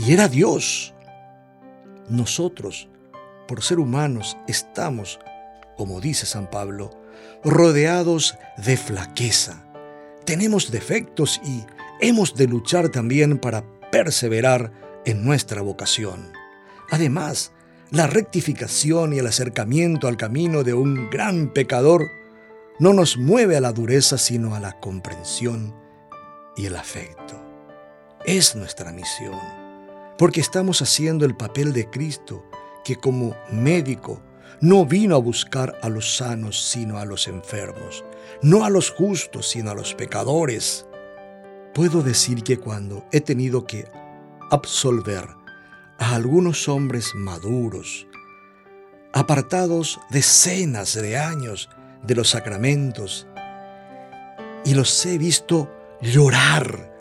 Y 0.06 0.14
era 0.14 0.28
Dios. 0.28 0.94
Nosotros, 2.08 2.88
por 3.46 3.62
ser 3.62 3.78
humanos, 3.78 4.38
estamos, 4.48 5.20
como 5.76 6.00
dice 6.00 6.24
San 6.24 6.48
Pablo, 6.48 6.90
rodeados 7.44 8.38
de 8.56 8.78
flaqueza. 8.78 9.62
Tenemos 10.24 10.70
defectos 10.70 11.38
y 11.44 11.66
hemos 12.00 12.34
de 12.34 12.46
luchar 12.46 12.88
también 12.88 13.36
para 13.38 13.62
perseverar 13.92 14.72
en 15.04 15.22
nuestra 15.22 15.60
vocación. 15.60 16.32
Además, 16.90 17.52
la 17.90 18.06
rectificación 18.06 19.12
y 19.12 19.18
el 19.18 19.26
acercamiento 19.26 20.08
al 20.08 20.16
camino 20.16 20.62
de 20.62 20.72
un 20.72 21.10
gran 21.10 21.52
pecador 21.52 22.08
no 22.78 22.94
nos 22.94 23.18
mueve 23.18 23.58
a 23.58 23.60
la 23.60 23.72
dureza, 23.72 24.16
sino 24.16 24.54
a 24.54 24.60
la 24.60 24.80
comprensión 24.80 25.74
y 26.56 26.64
el 26.64 26.76
afecto. 26.76 27.34
Es 28.24 28.56
nuestra 28.56 28.92
misión, 28.92 29.59
porque 30.20 30.42
estamos 30.42 30.82
haciendo 30.82 31.24
el 31.24 31.34
papel 31.34 31.72
de 31.72 31.88
Cristo, 31.88 32.44
que 32.84 32.96
como 32.96 33.34
médico 33.50 34.20
no 34.60 34.84
vino 34.84 35.16
a 35.16 35.18
buscar 35.18 35.78
a 35.80 35.88
los 35.88 36.18
sanos, 36.18 36.62
sino 36.62 36.98
a 36.98 37.06
los 37.06 37.26
enfermos, 37.26 38.04
no 38.42 38.66
a 38.66 38.68
los 38.68 38.90
justos, 38.90 39.48
sino 39.48 39.70
a 39.70 39.74
los 39.74 39.94
pecadores. 39.94 40.86
Puedo 41.72 42.02
decir 42.02 42.42
que 42.42 42.58
cuando 42.58 43.06
he 43.12 43.22
tenido 43.22 43.64
que 43.64 43.88
absolver 44.50 45.26
a 45.98 46.14
algunos 46.16 46.68
hombres 46.68 47.14
maduros, 47.14 48.06
apartados 49.14 50.00
decenas 50.10 50.92
de 51.00 51.16
años 51.16 51.70
de 52.02 52.14
los 52.14 52.28
sacramentos, 52.28 53.26
y 54.66 54.74
los 54.74 55.06
he 55.06 55.16
visto 55.16 55.72
llorar 56.02 56.94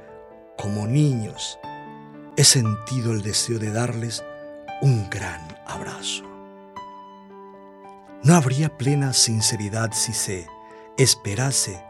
como 0.56 0.88
niños, 0.88 1.60
he 2.40 2.46
sentido 2.46 3.12
el 3.12 3.22
deseo 3.22 3.60
de 3.60 3.70
darles 3.70 4.24
un 4.82 5.10
gran 5.10 5.46
abrazo. 5.66 6.24
No 8.24 8.34
habría 8.34 8.78
plena 8.78 9.12
sinceridad 9.12 9.92
si 9.92 10.14
se 10.14 10.48
esperase 10.98 11.84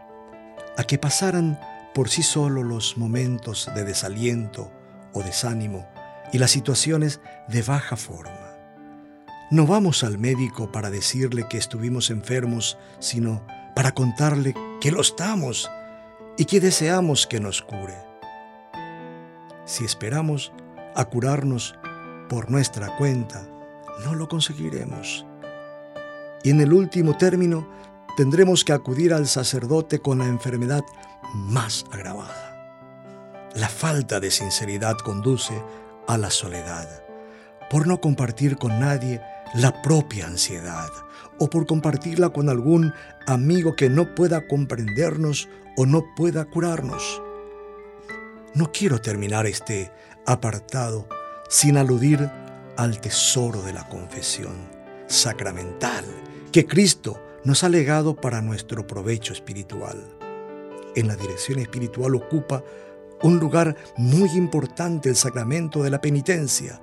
a 0.76 0.82
que 0.82 0.98
pasaran 0.98 1.60
por 1.94 2.08
sí 2.08 2.24
solo 2.24 2.64
los 2.64 2.98
momentos 2.98 3.70
de 3.76 3.84
desaliento 3.84 4.72
o 5.12 5.22
desánimo 5.22 5.86
y 6.32 6.38
las 6.38 6.50
situaciones 6.50 7.20
de 7.46 7.62
baja 7.62 7.94
forma. 7.94 8.56
No 9.52 9.68
vamos 9.68 10.02
al 10.02 10.18
médico 10.18 10.72
para 10.72 10.90
decirle 10.90 11.46
que 11.48 11.58
estuvimos 11.58 12.10
enfermos, 12.10 12.76
sino 12.98 13.46
para 13.76 13.92
contarle 13.92 14.56
que 14.80 14.90
lo 14.90 15.00
estamos 15.00 15.70
y 16.36 16.46
que 16.46 16.58
deseamos 16.58 17.28
que 17.28 17.38
nos 17.38 17.62
cure. 17.62 18.09
Si 19.70 19.84
esperamos 19.84 20.52
a 20.96 21.04
curarnos 21.04 21.76
por 22.28 22.50
nuestra 22.50 22.96
cuenta, 22.96 23.46
no 24.04 24.16
lo 24.16 24.26
conseguiremos. 24.26 25.24
Y 26.42 26.50
en 26.50 26.60
el 26.60 26.72
último 26.72 27.16
término, 27.16 27.70
tendremos 28.16 28.64
que 28.64 28.72
acudir 28.72 29.14
al 29.14 29.28
sacerdote 29.28 30.00
con 30.00 30.18
la 30.18 30.26
enfermedad 30.26 30.82
más 31.34 31.84
agravada. 31.92 33.48
La 33.54 33.68
falta 33.68 34.18
de 34.18 34.32
sinceridad 34.32 34.96
conduce 35.04 35.54
a 36.08 36.18
la 36.18 36.32
soledad, 36.32 37.04
por 37.70 37.86
no 37.86 38.00
compartir 38.00 38.56
con 38.56 38.80
nadie 38.80 39.22
la 39.54 39.82
propia 39.82 40.26
ansiedad 40.26 40.88
o 41.38 41.48
por 41.48 41.66
compartirla 41.66 42.30
con 42.30 42.48
algún 42.48 42.92
amigo 43.28 43.76
que 43.76 43.88
no 43.88 44.16
pueda 44.16 44.48
comprendernos 44.48 45.48
o 45.76 45.86
no 45.86 46.02
pueda 46.16 46.44
curarnos. 46.46 47.22
No 48.52 48.72
quiero 48.72 49.00
terminar 49.00 49.46
este 49.46 49.92
apartado 50.26 51.08
sin 51.48 51.76
aludir 51.76 52.28
al 52.76 53.00
tesoro 53.00 53.62
de 53.62 53.72
la 53.72 53.88
confesión 53.88 54.68
sacramental 55.06 56.04
que 56.50 56.66
Cristo 56.66 57.22
nos 57.44 57.62
ha 57.62 57.68
legado 57.68 58.16
para 58.16 58.42
nuestro 58.42 58.88
provecho 58.88 59.32
espiritual. 59.32 60.04
En 60.96 61.06
la 61.06 61.14
dirección 61.14 61.60
espiritual 61.60 62.16
ocupa 62.16 62.64
un 63.22 63.38
lugar 63.38 63.76
muy 63.96 64.30
importante 64.30 65.08
el 65.08 65.16
sacramento 65.16 65.84
de 65.84 65.90
la 65.90 66.00
penitencia. 66.00 66.82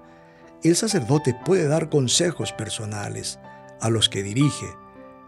El 0.64 0.78
sacerdote 0.78 1.36
puede 1.46 1.68
dar 1.68 1.90
consejos 1.90 2.54
personales 2.54 3.40
a 3.82 3.90
los 3.90 4.08
que 4.08 4.24
dirige, 4.24 4.68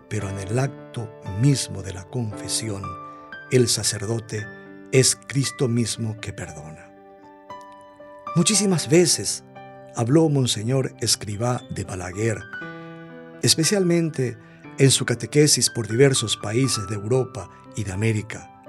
pero 0.07 0.29
en 0.29 0.39
el 0.39 0.57
acto 0.57 1.09
mismo 1.41 1.83
de 1.83 1.93
la 1.93 2.05
confesión, 2.05 2.83
el 3.51 3.67
sacerdote 3.67 4.45
es 4.91 5.17
Cristo 5.27 5.67
mismo 5.67 6.19
que 6.19 6.33
perdona. 6.33 6.91
Muchísimas 8.35 8.89
veces 8.89 9.43
habló 9.95 10.29
Monseñor 10.29 10.95
Escribá 11.01 11.61
de 11.71 11.83
Balaguer, 11.83 12.39
especialmente 13.41 14.37
en 14.77 14.91
su 14.91 15.05
catequesis 15.05 15.69
por 15.69 15.87
diversos 15.87 16.37
países 16.37 16.87
de 16.87 16.95
Europa 16.95 17.49
y 17.75 17.83
de 17.83 17.91
América, 17.91 18.63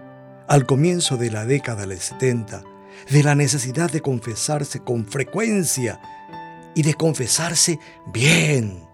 al 0.49 0.67
comienzo 0.67 1.17
de 1.17 1.31
la 1.31 1.45
década 1.45 1.87
del 1.87 1.99
70, 1.99 2.65
de 3.11 3.23
la 3.23 3.35
necesidad 3.35 3.91
de 3.91 4.01
confesarse 4.01 4.81
con 4.81 5.07
frecuencia 5.07 6.01
y 6.75 6.83
de 6.83 6.95
confesarse 6.95 7.79
bien. 8.13 8.85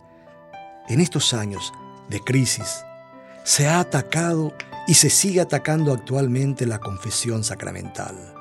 En 0.88 1.00
estos 1.00 1.32
años 1.34 1.72
de 2.08 2.20
crisis 2.20 2.84
se 3.44 3.66
ha 3.66 3.80
atacado 3.80 4.52
y 4.86 4.94
se 4.94 5.10
sigue 5.10 5.40
atacando 5.40 5.92
actualmente 5.92 6.66
la 6.66 6.78
confesión 6.78 7.44
sacramental. 7.44 8.34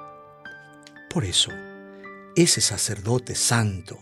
Por 1.10 1.26
eso, 1.26 1.52
ese 2.36 2.62
sacerdote 2.62 3.36
santo 3.36 4.00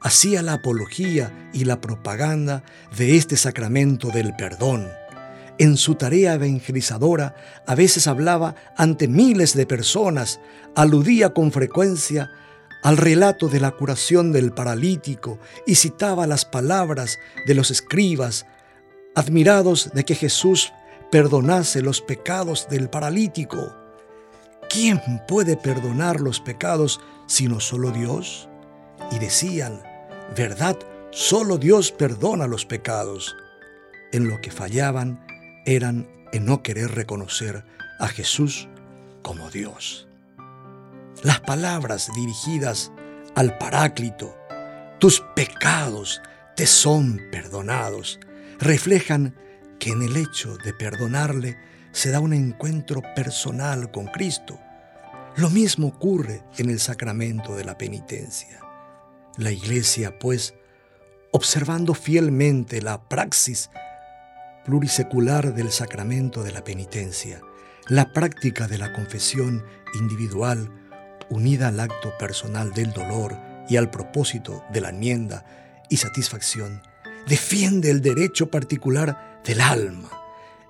hacía 0.00 0.42
la 0.42 0.54
apología 0.54 1.50
y 1.52 1.64
la 1.64 1.80
propaganda 1.80 2.62
de 2.96 3.16
este 3.16 3.36
sacramento 3.36 4.08
del 4.08 4.34
perdón. 4.34 4.88
En 5.58 5.76
su 5.76 5.94
tarea 5.94 6.34
evangelizadora 6.34 7.34
a 7.66 7.74
veces 7.74 8.06
hablaba 8.06 8.54
ante 8.76 9.08
miles 9.08 9.54
de 9.54 9.66
personas, 9.66 10.40
aludía 10.74 11.34
con 11.34 11.52
frecuencia 11.52 12.30
al 12.82 12.96
relato 12.96 13.48
de 13.48 13.60
la 13.60 13.72
curación 13.72 14.32
del 14.32 14.52
paralítico 14.52 15.38
y 15.66 15.74
citaba 15.74 16.26
las 16.26 16.46
palabras 16.46 17.18
de 17.46 17.54
los 17.54 17.70
escribas, 17.70 18.46
admirados 19.14 19.90
de 19.92 20.04
que 20.04 20.14
Jesús 20.14 20.72
perdonase 21.10 21.82
los 21.82 22.00
pecados 22.00 22.68
del 22.68 22.88
paralítico. 22.88 23.74
¿Quién 24.68 25.00
puede 25.26 25.56
perdonar 25.56 26.20
los 26.20 26.40
pecados 26.40 27.00
sino 27.26 27.60
solo 27.60 27.90
Dios? 27.90 28.48
Y 29.10 29.18
decían, 29.18 29.82
verdad, 30.36 30.78
solo 31.10 31.58
Dios 31.58 31.90
perdona 31.90 32.46
los 32.46 32.64
pecados. 32.64 33.36
En 34.12 34.28
lo 34.28 34.40
que 34.40 34.50
fallaban 34.50 35.24
eran 35.66 36.08
en 36.32 36.44
no 36.44 36.62
querer 36.62 36.94
reconocer 36.94 37.64
a 37.98 38.06
Jesús 38.06 38.68
como 39.22 39.50
Dios. 39.50 40.06
Las 41.22 41.40
palabras 41.40 42.10
dirigidas 42.14 42.92
al 43.34 43.58
Paráclito, 43.58 44.36
tus 44.98 45.22
pecados 45.34 46.22
te 46.56 46.66
son 46.66 47.20
perdonados, 47.30 48.20
reflejan 48.58 49.34
que 49.80 49.90
en 49.90 50.02
el 50.02 50.16
hecho 50.16 50.56
de 50.58 50.72
perdonarle 50.72 51.56
se 51.90 52.10
da 52.10 52.20
un 52.20 52.32
encuentro 52.32 53.02
personal 53.16 53.90
con 53.90 54.06
Cristo. 54.06 54.60
Lo 55.36 55.50
mismo 55.50 55.88
ocurre 55.88 56.44
en 56.58 56.70
el 56.70 56.78
sacramento 56.78 57.56
de 57.56 57.64
la 57.64 57.76
penitencia. 57.76 58.60
La 59.38 59.50
Iglesia, 59.50 60.18
pues, 60.18 60.54
observando 61.32 61.94
fielmente 61.94 62.82
la 62.82 63.08
praxis 63.08 63.70
plurisecular 64.64 65.54
del 65.54 65.72
sacramento 65.72 66.42
de 66.42 66.52
la 66.52 66.62
penitencia, 66.62 67.40
la 67.88 68.12
práctica 68.12 68.68
de 68.68 68.78
la 68.78 68.92
confesión 68.92 69.64
individual 69.98 70.70
unida 71.30 71.68
al 71.68 71.80
acto 71.80 72.12
personal 72.18 72.72
del 72.72 72.92
dolor 72.92 73.36
y 73.68 73.76
al 73.76 73.90
propósito 73.90 74.62
de 74.72 74.80
la 74.82 74.90
enmienda 74.90 75.44
y 75.88 75.96
satisfacción, 75.96 76.82
defiende 77.26 77.90
el 77.90 78.02
derecho 78.02 78.50
particular 78.50 79.29
del 79.44 79.60
alma. 79.60 80.10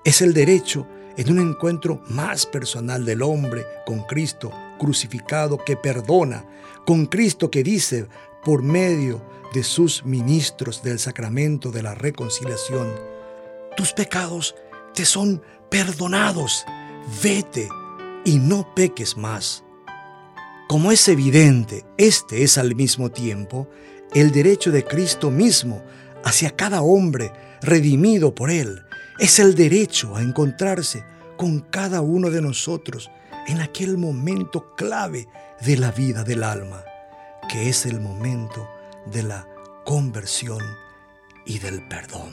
Es 0.04 0.22
el 0.22 0.33
derecho 0.33 0.87
en 1.16 1.33
un 1.33 1.50
encuentro 1.50 2.02
más 2.09 2.46
personal 2.46 3.04
del 3.04 3.22
hombre 3.22 3.66
con 3.85 4.04
Cristo 4.04 4.52
crucificado 4.78 5.59
que 5.59 5.76
perdona, 5.76 6.44
con 6.87 7.06
Cristo 7.06 7.50
que 7.50 7.62
dice 7.62 8.09
por 8.44 8.62
medio 8.62 9.22
de 9.52 9.62
sus 9.62 10.04
ministros 10.04 10.83
del 10.83 10.98
sacramento 10.98 11.70
de 11.70 11.83
la 11.83 11.94
reconciliación, 11.94 12.88
tus 13.76 13.92
pecados 13.92 14.54
te 14.94 15.04
son 15.04 15.42
perdonados, 15.68 16.64
vete 17.22 17.68
y 18.24 18.38
no 18.38 18.74
peques 18.74 19.16
más. 19.16 19.64
Como 20.68 20.92
es 20.92 21.06
evidente, 21.09 21.85
este 21.98 22.42
es 22.44 22.56
al 22.56 22.74
mismo 22.74 23.11
tiempo 23.11 23.68
el 24.14 24.33
derecho 24.33 24.70
de 24.70 24.85
Cristo 24.85 25.30
mismo 25.30 25.83
hacia 26.24 26.56
cada 26.56 26.83
hombre 26.83 27.33
redimido 27.62 28.34
por 28.34 28.50
Él. 28.50 28.84
Es 29.18 29.38
el 29.38 29.54
derecho 29.54 30.16
a 30.16 30.22
encontrarse 30.22 31.04
con 31.36 31.60
cada 31.60 32.00
uno 32.00 32.30
de 32.30 32.42
nosotros 32.42 33.10
en 33.46 33.60
aquel 33.60 33.96
momento 33.96 34.74
clave 34.76 35.28
de 35.64 35.76
la 35.76 35.90
vida 35.90 36.24
del 36.24 36.42
alma, 36.42 36.84
que 37.48 37.68
es 37.68 37.86
el 37.86 38.00
momento 38.00 38.68
de 39.06 39.22
la 39.22 39.46
conversión 39.84 40.60
y 41.46 41.58
del 41.58 41.86
perdón. 41.88 42.32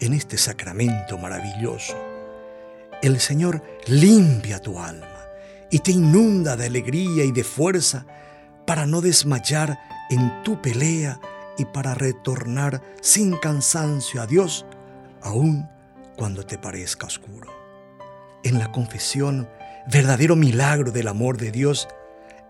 En 0.00 0.12
este 0.12 0.38
sacramento 0.38 1.18
maravilloso, 1.18 1.96
el 3.02 3.20
Señor 3.20 3.62
limpia 3.86 4.60
tu 4.60 4.78
alma 4.78 5.18
y 5.70 5.80
te 5.80 5.92
inunda 5.92 6.56
de 6.56 6.66
alegría 6.66 7.24
y 7.24 7.32
de 7.32 7.44
fuerza 7.44 8.06
para 8.66 8.86
no 8.86 9.00
desmayar 9.00 9.78
en 10.10 10.42
tu 10.42 10.60
pelea 10.60 11.20
y 11.58 11.66
para 11.66 11.94
retornar 11.94 12.80
sin 13.02 13.36
cansancio 13.36 14.22
a 14.22 14.26
Dios, 14.26 14.64
aun 15.20 15.68
cuando 16.16 16.46
te 16.46 16.56
parezca 16.56 17.06
oscuro. 17.06 17.52
En 18.44 18.58
la 18.58 18.72
confesión, 18.72 19.48
verdadero 19.90 20.36
milagro 20.36 20.92
del 20.92 21.08
amor 21.08 21.36
de 21.36 21.50
Dios, 21.50 21.88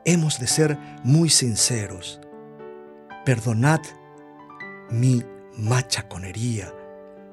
hemos 0.04 0.38
de 0.38 0.46
ser 0.46 0.78
muy 1.02 1.30
sinceros. 1.30 2.20
Perdonad 3.24 3.80
mi 4.90 5.24
machaconería, 5.56 6.72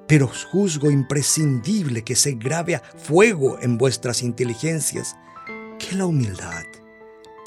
pero 0.07 0.27
os 0.27 0.45
juzgo 0.45 0.89
imprescindible 0.89 2.03
que 2.03 2.15
se 2.15 2.33
grave 2.33 2.75
a 2.75 2.79
fuego 2.79 3.59
en 3.61 3.77
vuestras 3.77 4.23
inteligencias 4.23 5.15
que 5.79 5.95
la 5.95 6.05
humildad 6.05 6.63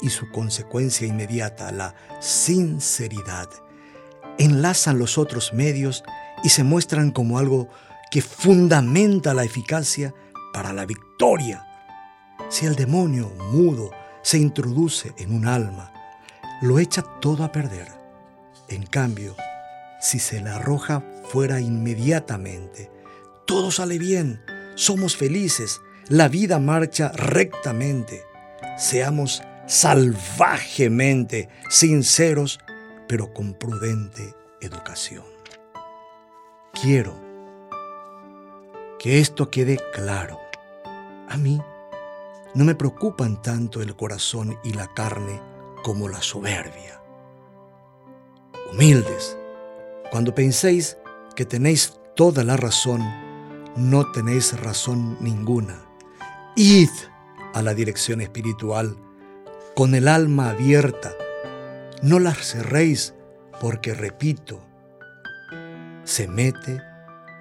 y 0.01 0.09
su 0.09 0.29
consecuencia 0.31 1.07
inmediata, 1.07 1.71
la 1.71 1.95
sinceridad, 2.19 3.49
enlazan 4.39 4.97
los 4.97 5.17
otros 5.17 5.53
medios 5.53 6.03
y 6.43 6.49
se 6.49 6.63
muestran 6.63 7.11
como 7.11 7.37
algo 7.37 7.69
que 8.09 8.21
fundamenta 8.21 9.33
la 9.33 9.43
eficacia 9.43 10.13
para 10.53 10.73
la 10.73 10.85
victoria. 10.85 11.65
Si 12.49 12.65
el 12.65 12.75
demonio 12.75 13.29
mudo 13.51 13.91
se 14.23 14.39
introduce 14.39 15.13
en 15.17 15.33
un 15.33 15.47
alma, 15.47 15.93
lo 16.61 16.79
echa 16.79 17.03
todo 17.21 17.43
a 17.43 17.51
perder. 17.51 17.87
En 18.67 18.85
cambio, 18.85 19.35
si 20.01 20.19
se 20.19 20.41
le 20.41 20.49
arroja 20.49 21.03
fuera 21.29 21.59
inmediatamente, 21.59 22.91
todo 23.45 23.71
sale 23.71 23.99
bien, 23.99 24.41
somos 24.75 25.15
felices, 25.15 25.81
la 26.07 26.27
vida 26.27 26.59
marcha 26.59 27.11
rectamente. 27.13 28.23
Seamos 28.77 29.43
salvajemente 29.67 31.49
sinceros, 31.69 32.59
pero 33.09 33.33
con 33.33 33.55
prudente 33.55 34.35
educación. 34.61 35.25
Quiero 36.79 37.15
que 38.99 39.19
esto 39.19 39.49
quede 39.49 39.79
claro. 39.93 40.39
A 41.27 41.35
mí 41.35 41.59
no 42.53 42.63
me 42.63 42.75
preocupan 42.75 43.41
tanto 43.41 43.81
el 43.81 43.95
corazón 43.95 44.59
y 44.63 44.73
la 44.73 44.93
carne 44.93 45.41
como 45.83 46.07
la 46.07 46.21
soberbia. 46.21 47.01
Humildes, 48.71 49.35
cuando 50.11 50.35
penséis 50.35 50.95
que 51.35 51.45
tenéis 51.45 51.99
toda 52.15 52.43
la 52.43 52.57
razón, 52.57 53.01
no 53.75 54.11
tenéis 54.11 54.59
razón 54.61 55.17
ninguna 55.19 55.89
Id 56.55 56.89
a 57.53 57.63
la 57.63 57.73
dirección 57.73 58.21
espiritual 58.21 58.95
con 59.75 59.95
el 59.95 60.07
alma 60.07 60.51
abierta. 60.51 61.11
No 62.01 62.19
la 62.19 62.33
cerréis 62.33 63.13
porque, 63.59 63.93
repito, 63.93 64.61
se 66.03 66.27
mete 66.27 66.81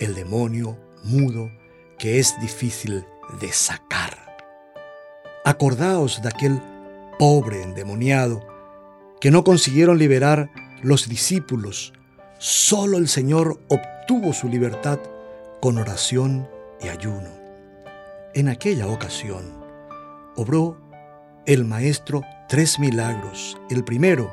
el 0.01 0.15
demonio 0.15 0.79
mudo 1.05 1.51
que 1.99 2.19
es 2.19 2.39
difícil 2.41 3.05
de 3.41 3.53
sacar. 3.53 4.37
Acordaos 5.45 6.21
de 6.23 6.29
aquel 6.29 6.61
pobre 7.19 7.63
endemoniado 7.63 8.47
que 9.21 9.31
no 9.31 9.45
consiguieron 9.45 9.99
liberar 9.99 10.51
los 10.83 11.09
discípulos. 11.09 11.93
Solo 12.39 12.99
el 12.99 13.09
Señor 13.09 13.61
obtuvo 13.69 14.33
su 14.33 14.49
libertad 14.49 14.99
con 15.61 15.79
oración 15.79 16.49
y 16.81 16.89
ayuno. 16.89 17.31
En 18.35 18.49
aquella 18.49 18.87
ocasión, 18.89 19.65
obró 20.37 20.77
el 21.47 21.65
maestro 21.65 22.23
tres 22.49 22.79
milagros. 22.79 23.57
El 23.71 23.85
primero, 23.85 24.33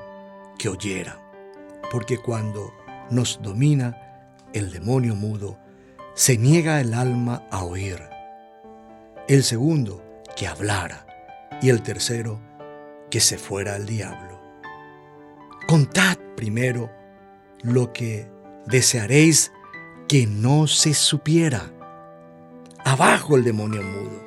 que 0.65 0.69
oyera, 0.69 1.21
porque 1.91 2.17
cuando 2.17 2.73
nos 3.11 3.39
domina 3.39 4.41
el 4.51 4.71
demonio 4.71 5.13
mudo, 5.13 5.59
se 6.15 6.39
niega 6.39 6.81
el 6.81 6.95
alma 6.95 7.43
a 7.51 7.63
oír. 7.63 8.01
El 9.27 9.43
segundo, 9.43 10.03
que 10.35 10.47
hablara. 10.47 11.05
Y 11.61 11.69
el 11.69 11.83
tercero, 11.83 12.41
que 13.11 13.19
se 13.19 13.37
fuera 13.37 13.75
al 13.75 13.85
diablo. 13.85 14.41
Contad 15.67 16.17
primero 16.35 16.89
lo 17.61 17.93
que 17.93 18.27
desearéis 18.65 19.51
que 20.07 20.25
no 20.25 20.65
se 20.65 20.95
supiera 20.95 21.71
abajo 22.83 23.35
el 23.35 23.43
demonio 23.43 23.83
mudo. 23.83 24.19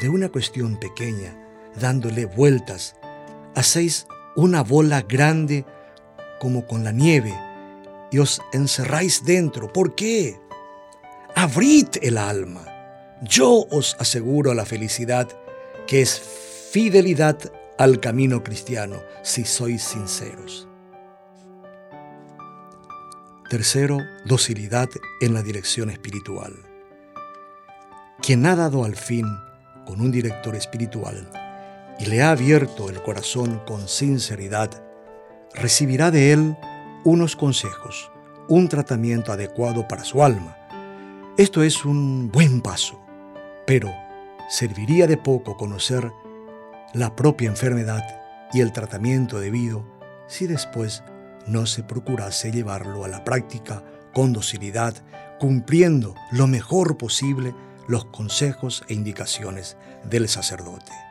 De 0.00 0.08
una 0.08 0.28
cuestión 0.28 0.80
pequeña, 0.80 1.38
dándole 1.80 2.26
vueltas, 2.26 2.96
hacéis 3.54 4.08
una 4.38 4.62
bola 4.62 5.02
grande 5.02 5.64
como 6.38 6.64
con 6.64 6.84
la 6.84 6.92
nieve 6.92 7.34
y 8.12 8.18
os 8.20 8.40
encerráis 8.52 9.24
dentro. 9.24 9.72
¿Por 9.72 9.96
qué? 9.96 10.38
abrid 11.34 11.88
el 12.02 12.16
alma. 12.16 12.64
Yo 13.20 13.66
os 13.70 13.96
aseguro 13.98 14.54
la 14.54 14.64
felicidad 14.64 15.28
que 15.88 16.02
es 16.02 16.20
fidelidad 16.70 17.36
al 17.78 17.98
camino 17.98 18.44
cristiano 18.44 19.00
si 19.22 19.44
sois 19.44 19.82
sinceros. 19.82 20.68
Tercero, 23.50 23.98
docilidad 24.24 24.88
en 25.20 25.34
la 25.34 25.42
dirección 25.42 25.90
espiritual. 25.90 26.54
Quien 28.22 28.46
ha 28.46 28.54
dado 28.54 28.84
al 28.84 28.94
fin 28.94 29.26
con 29.84 30.00
un 30.00 30.12
director 30.12 30.54
espiritual 30.54 31.28
y 31.98 32.06
le 32.06 32.22
ha 32.22 32.30
abierto 32.30 32.88
el 32.88 33.02
corazón 33.02 33.60
con 33.66 33.88
sinceridad, 33.88 34.70
recibirá 35.54 36.10
de 36.10 36.32
él 36.32 36.56
unos 37.04 37.36
consejos, 37.36 38.10
un 38.48 38.68
tratamiento 38.68 39.32
adecuado 39.32 39.88
para 39.88 40.04
su 40.04 40.22
alma. 40.22 40.56
Esto 41.36 41.62
es 41.62 41.84
un 41.84 42.30
buen 42.30 42.60
paso, 42.60 43.00
pero 43.66 43.92
serviría 44.48 45.06
de 45.06 45.16
poco 45.16 45.56
conocer 45.56 46.10
la 46.94 47.14
propia 47.14 47.48
enfermedad 47.48 48.02
y 48.52 48.60
el 48.60 48.72
tratamiento 48.72 49.40
debido 49.40 49.84
si 50.26 50.46
después 50.46 51.02
no 51.46 51.66
se 51.66 51.82
procurase 51.82 52.50
llevarlo 52.52 53.04
a 53.04 53.08
la 53.08 53.24
práctica 53.24 53.82
con 54.12 54.32
docilidad, 54.32 54.94
cumpliendo 55.38 56.14
lo 56.30 56.46
mejor 56.46 56.96
posible 56.96 57.54
los 57.86 58.04
consejos 58.06 58.84
e 58.88 58.94
indicaciones 58.94 59.76
del 60.04 60.28
sacerdote. 60.28 61.07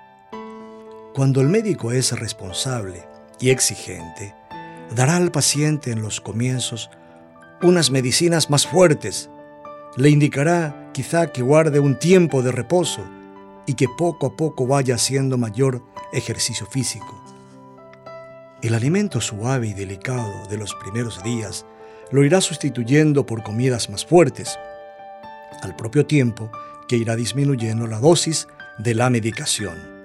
Cuando 1.17 1.41
el 1.41 1.49
médico 1.49 1.91
es 1.93 2.11
responsable 2.11 3.03
y 3.39 3.49
exigente, 3.49 4.35
dará 4.95 5.15
al 5.15 5.31
paciente 5.31 5.89
en 5.89 6.03
los 6.03 6.21
comienzos 6.21 6.91
unas 7.63 7.89
medicinas 7.89 8.51
más 8.51 8.67
fuertes, 8.67 9.27
le 9.95 10.11
indicará 10.11 10.91
quizá 10.93 11.31
que 11.31 11.41
guarde 11.41 11.79
un 11.79 11.97
tiempo 11.97 12.43
de 12.43 12.51
reposo 12.51 13.03
y 13.65 13.73
que 13.73 13.87
poco 13.97 14.27
a 14.27 14.35
poco 14.35 14.67
vaya 14.67 14.93
haciendo 14.93 15.39
mayor 15.39 15.81
ejercicio 16.13 16.67
físico. 16.67 17.19
El 18.61 18.75
alimento 18.75 19.19
suave 19.19 19.69
y 19.69 19.73
delicado 19.73 20.45
de 20.51 20.57
los 20.57 20.75
primeros 20.75 21.23
días 21.23 21.65
lo 22.11 22.23
irá 22.25 22.41
sustituyendo 22.41 23.25
por 23.25 23.41
comidas 23.41 23.89
más 23.89 24.05
fuertes, 24.05 24.59
al 25.63 25.75
propio 25.75 26.05
tiempo 26.05 26.51
que 26.87 26.95
irá 26.95 27.15
disminuyendo 27.15 27.87
la 27.87 27.99
dosis 27.99 28.47
de 28.77 28.93
la 28.93 29.09
medicación 29.09 29.96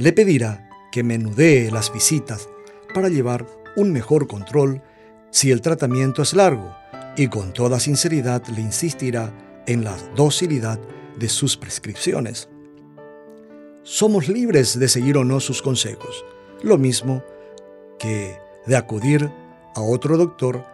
le 0.00 0.14
pedirá 0.14 0.66
que 0.90 1.02
menudee 1.02 1.70
las 1.70 1.92
visitas 1.92 2.48
para 2.94 3.10
llevar 3.10 3.46
un 3.76 3.92
mejor 3.92 4.26
control 4.26 4.82
si 5.30 5.50
el 5.50 5.60
tratamiento 5.60 6.22
es 6.22 6.32
largo 6.32 6.74
y 7.18 7.28
con 7.28 7.52
toda 7.52 7.78
sinceridad 7.78 8.42
le 8.46 8.62
insistirá 8.62 9.30
en 9.66 9.84
la 9.84 9.94
docilidad 10.16 10.80
de 11.18 11.28
sus 11.28 11.58
prescripciones. 11.58 12.48
Somos 13.82 14.28
libres 14.28 14.78
de 14.78 14.88
seguir 14.88 15.18
o 15.18 15.24
no 15.24 15.38
sus 15.38 15.60
consejos, 15.60 16.24
lo 16.62 16.78
mismo 16.78 17.22
que 17.98 18.38
de 18.66 18.76
acudir 18.76 19.30
a 19.74 19.82
otro 19.82 20.16
doctor 20.16 20.64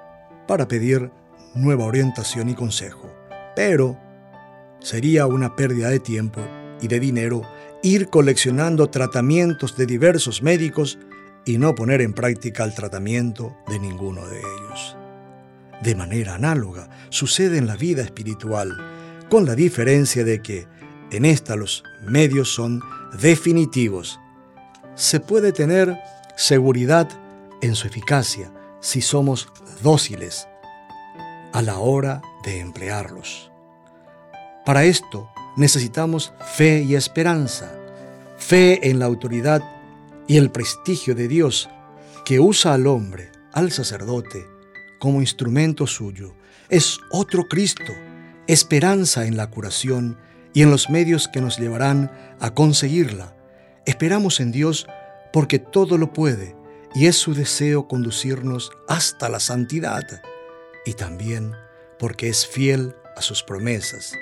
para 0.46 0.68
pedir 0.68 1.10
nueva 1.52 1.84
orientación 1.84 2.48
y 2.48 2.54
consejo. 2.54 3.10
Pero 3.56 3.98
sería 4.78 5.26
una 5.26 5.56
pérdida 5.56 5.88
de 5.88 5.98
tiempo 5.98 6.40
y 6.80 6.86
de 6.86 7.00
dinero 7.00 7.42
ir 7.86 8.08
coleccionando 8.08 8.90
tratamientos 8.90 9.76
de 9.76 9.86
diversos 9.86 10.42
médicos 10.42 10.98
y 11.44 11.58
no 11.58 11.76
poner 11.76 12.00
en 12.00 12.12
práctica 12.12 12.64
el 12.64 12.74
tratamiento 12.74 13.56
de 13.68 13.78
ninguno 13.78 14.26
de 14.26 14.40
ellos. 14.40 14.96
De 15.82 15.94
manera 15.94 16.34
análoga 16.34 16.88
sucede 17.10 17.58
en 17.58 17.68
la 17.68 17.76
vida 17.76 18.02
espiritual, 18.02 18.76
con 19.30 19.44
la 19.46 19.54
diferencia 19.54 20.24
de 20.24 20.42
que 20.42 20.66
en 21.12 21.24
esta 21.24 21.54
los 21.54 21.84
medios 22.02 22.52
son 22.52 22.80
definitivos. 23.20 24.18
Se 24.96 25.20
puede 25.20 25.52
tener 25.52 25.96
seguridad 26.36 27.08
en 27.62 27.76
su 27.76 27.86
eficacia 27.86 28.50
si 28.80 29.00
somos 29.00 29.48
dóciles 29.82 30.48
a 31.52 31.62
la 31.62 31.78
hora 31.78 32.20
de 32.42 32.58
emplearlos. 32.58 33.52
Para 34.64 34.84
esto 34.84 35.30
necesitamos 35.56 36.32
fe 36.56 36.82
y 36.82 36.94
esperanza, 36.94 37.72
fe 38.36 38.88
en 38.88 38.98
la 38.98 39.06
autoridad 39.06 39.62
y 40.26 40.36
el 40.36 40.50
prestigio 40.50 41.14
de 41.14 41.28
Dios 41.28 41.68
que 42.24 42.40
usa 42.40 42.74
al 42.74 42.86
hombre, 42.86 43.30
al 43.52 43.70
sacerdote, 43.70 44.46
como 44.98 45.20
instrumento 45.20 45.86
suyo. 45.86 46.34
Es 46.68 46.98
otro 47.10 47.46
Cristo, 47.48 47.92
esperanza 48.46 49.26
en 49.26 49.36
la 49.36 49.48
curación 49.48 50.18
y 50.52 50.62
en 50.62 50.70
los 50.70 50.90
medios 50.90 51.28
que 51.28 51.40
nos 51.40 51.58
llevarán 51.58 52.10
a 52.40 52.54
conseguirla. 52.54 53.36
Esperamos 53.84 54.40
en 54.40 54.52
Dios 54.52 54.86
porque 55.32 55.58
todo 55.58 55.98
lo 55.98 56.12
puede 56.12 56.56
y 56.94 57.06
es 57.06 57.16
su 57.16 57.34
deseo 57.34 57.88
conducirnos 57.88 58.72
hasta 58.88 59.28
la 59.28 59.38
santidad 59.38 60.04
y 60.84 60.94
también 60.94 61.52
porque 61.98 62.28
es 62.28 62.46
fiel 62.46 62.94
a 63.16 63.22
sus 63.22 63.42
promesas 63.42 64.14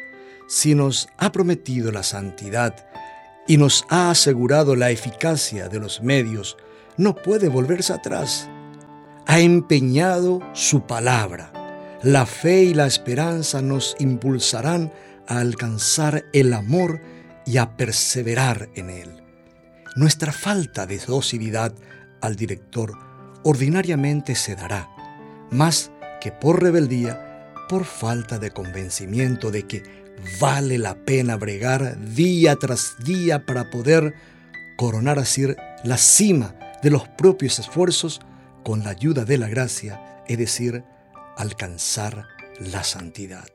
si 0.47 0.75
nos 0.75 1.09
ha 1.17 1.33
prometido 1.33 1.91
la 1.91 2.03
santidad 2.03 2.87
y 3.47 3.57
nos 3.57 3.85
ha 3.89 4.11
asegurado 4.11 4.77
la 4.77 4.91
eficacia 4.91 5.69
de 5.69 5.79
los 5.79 6.03
medios, 6.03 6.57
no 6.97 7.15
puede 7.15 7.49
volverse 7.49 7.93
atrás. 7.93 8.49
Ha 9.27 9.41
empeñado 9.41 10.41
su 10.53 10.87
palabra. 10.87 11.53
La 12.03 12.27
fe 12.27 12.65
y 12.65 12.75
la 12.75 12.87
esperanza 12.87 13.63
nos 13.63 13.97
impulsarán 13.99 14.93
a 15.27 15.39
alcanzar 15.39 16.25
el 16.33 16.53
amor 16.53 17.01
y 17.47 17.57
a 17.59 17.77
perseverar 17.77 18.69
en 18.75 18.91
él. 18.91 19.23
Nuestra 19.97 20.33
falta 20.33 20.87
de 20.87 20.99
docilidad 20.99 21.75
al 22.21 22.37
director 22.37 22.93
ordinariamente 23.43 24.35
se 24.35 24.55
dará, 24.57 24.89
más 25.51 25.91
que 26.21 26.33
por 26.33 26.63
rebeldía, 26.63 27.53
por 27.69 27.85
falta 27.85 28.39
de 28.39 28.51
convencimiento 28.51 29.51
de 29.51 29.67
que 29.67 30.04
vale 30.41 30.79
la 30.79 30.95
pena 30.95 31.37
bregar 31.37 31.99
día 32.15 32.57
tras 32.57 32.97
día 33.05 33.47
para 33.47 33.71
poder 33.71 34.15
coronar 34.77 35.19
así 35.19 35.47
la 35.85 35.97
cima 35.97 36.55
de 36.83 36.91
los 36.91 37.09
propios 37.09 37.59
esfuerzos 37.59 38.21
con 38.63 38.85
la 38.85 38.91
ayuda 38.91 39.25
de 39.25 39.39
la 39.39 39.49
gracia, 39.49 40.23
es 40.27 40.39
decir, 40.39 40.85
alcanzar 41.37 42.27
la 42.61 42.85
santidad. 42.85 43.47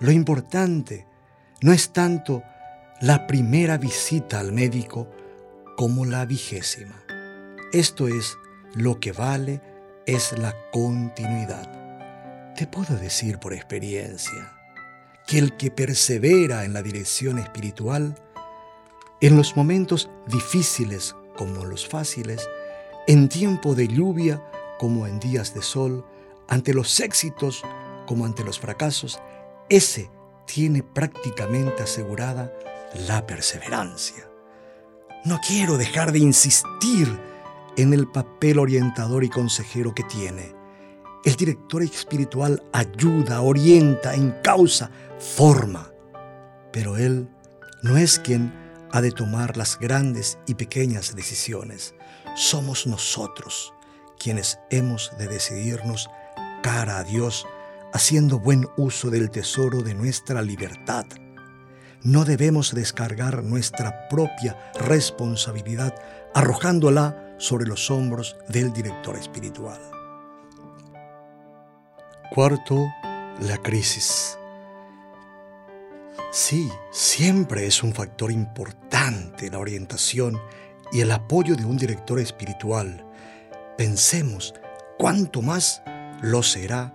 Lo 0.00 0.10
importante 0.10 1.06
no 1.62 1.72
es 1.72 1.92
tanto 1.92 2.42
la 3.00 3.26
primera 3.26 3.78
visita 3.78 4.40
al 4.40 4.52
médico 4.52 5.08
como 5.76 6.04
la 6.04 6.24
vigésima. 6.26 7.02
Esto 7.72 8.08
es, 8.08 8.36
lo 8.74 9.00
que 9.00 9.12
vale 9.12 9.60
es 10.06 10.36
la 10.38 10.54
continuidad. 10.72 12.54
Te 12.54 12.66
puedo 12.66 12.96
decir 12.96 13.38
por 13.38 13.52
experiencia, 13.52 14.52
que 15.26 15.38
el 15.38 15.56
que 15.56 15.70
persevera 15.70 16.64
en 16.64 16.72
la 16.72 16.82
dirección 16.82 17.38
espiritual, 17.38 18.14
en 19.20 19.36
los 19.36 19.56
momentos 19.56 20.10
difíciles 20.26 21.14
como 21.36 21.64
los 21.64 21.88
fáciles, 21.88 22.48
en 23.06 23.28
tiempo 23.28 23.74
de 23.74 23.88
lluvia 23.88 24.42
como 24.78 25.06
en 25.06 25.20
días 25.20 25.54
de 25.54 25.62
sol, 25.62 26.04
ante 26.48 26.74
los 26.74 27.00
éxitos 27.00 27.62
como 28.06 28.26
ante 28.26 28.44
los 28.44 28.58
fracasos, 28.58 29.20
ese 29.68 30.10
tiene 30.46 30.82
prácticamente 30.82 31.82
asegurada 31.82 32.52
la 33.06 33.26
perseverancia. 33.26 34.28
No 35.24 35.40
quiero 35.46 35.78
dejar 35.78 36.12
de 36.12 36.18
insistir 36.18 37.08
en 37.76 37.94
el 37.94 38.06
papel 38.06 38.58
orientador 38.58 39.24
y 39.24 39.30
consejero 39.30 39.94
que 39.94 40.04
tiene 40.04 40.53
el 41.24 41.36
director 41.36 41.82
espiritual 41.82 42.62
ayuda, 42.72 43.40
orienta, 43.40 44.14
encausa, 44.14 44.90
forma. 45.18 45.90
Pero 46.70 46.96
Él 46.96 47.28
no 47.82 47.96
es 47.96 48.18
quien 48.18 48.52
ha 48.92 49.00
de 49.00 49.10
tomar 49.10 49.56
las 49.56 49.78
grandes 49.78 50.38
y 50.46 50.54
pequeñas 50.54 51.16
decisiones. 51.16 51.94
Somos 52.36 52.86
nosotros 52.86 53.72
quienes 54.18 54.58
hemos 54.70 55.12
de 55.18 55.28
decidirnos 55.28 56.08
cara 56.62 56.98
a 56.98 57.04
Dios, 57.04 57.46
haciendo 57.92 58.38
buen 58.38 58.66
uso 58.76 59.10
del 59.10 59.30
tesoro 59.30 59.82
de 59.82 59.94
nuestra 59.94 60.42
libertad. 60.42 61.04
No 62.02 62.24
debemos 62.24 62.74
descargar 62.74 63.42
nuestra 63.42 64.08
propia 64.08 64.58
responsabilidad 64.80 65.94
arrojándola 66.34 67.34
sobre 67.38 67.66
los 67.66 67.90
hombros 67.90 68.36
del 68.48 68.72
director 68.72 69.16
espiritual. 69.16 69.93
Cuarto, 72.34 72.92
la 73.42 73.58
crisis. 73.58 74.36
Sí, 76.32 76.68
siempre 76.90 77.64
es 77.64 77.84
un 77.84 77.94
factor 77.94 78.32
importante 78.32 79.48
la 79.52 79.60
orientación 79.60 80.40
y 80.90 81.02
el 81.02 81.12
apoyo 81.12 81.54
de 81.54 81.64
un 81.64 81.76
director 81.76 82.18
espiritual. 82.18 83.06
Pensemos 83.78 84.52
cuánto 84.98 85.42
más 85.42 85.84
lo 86.22 86.42
será 86.42 86.92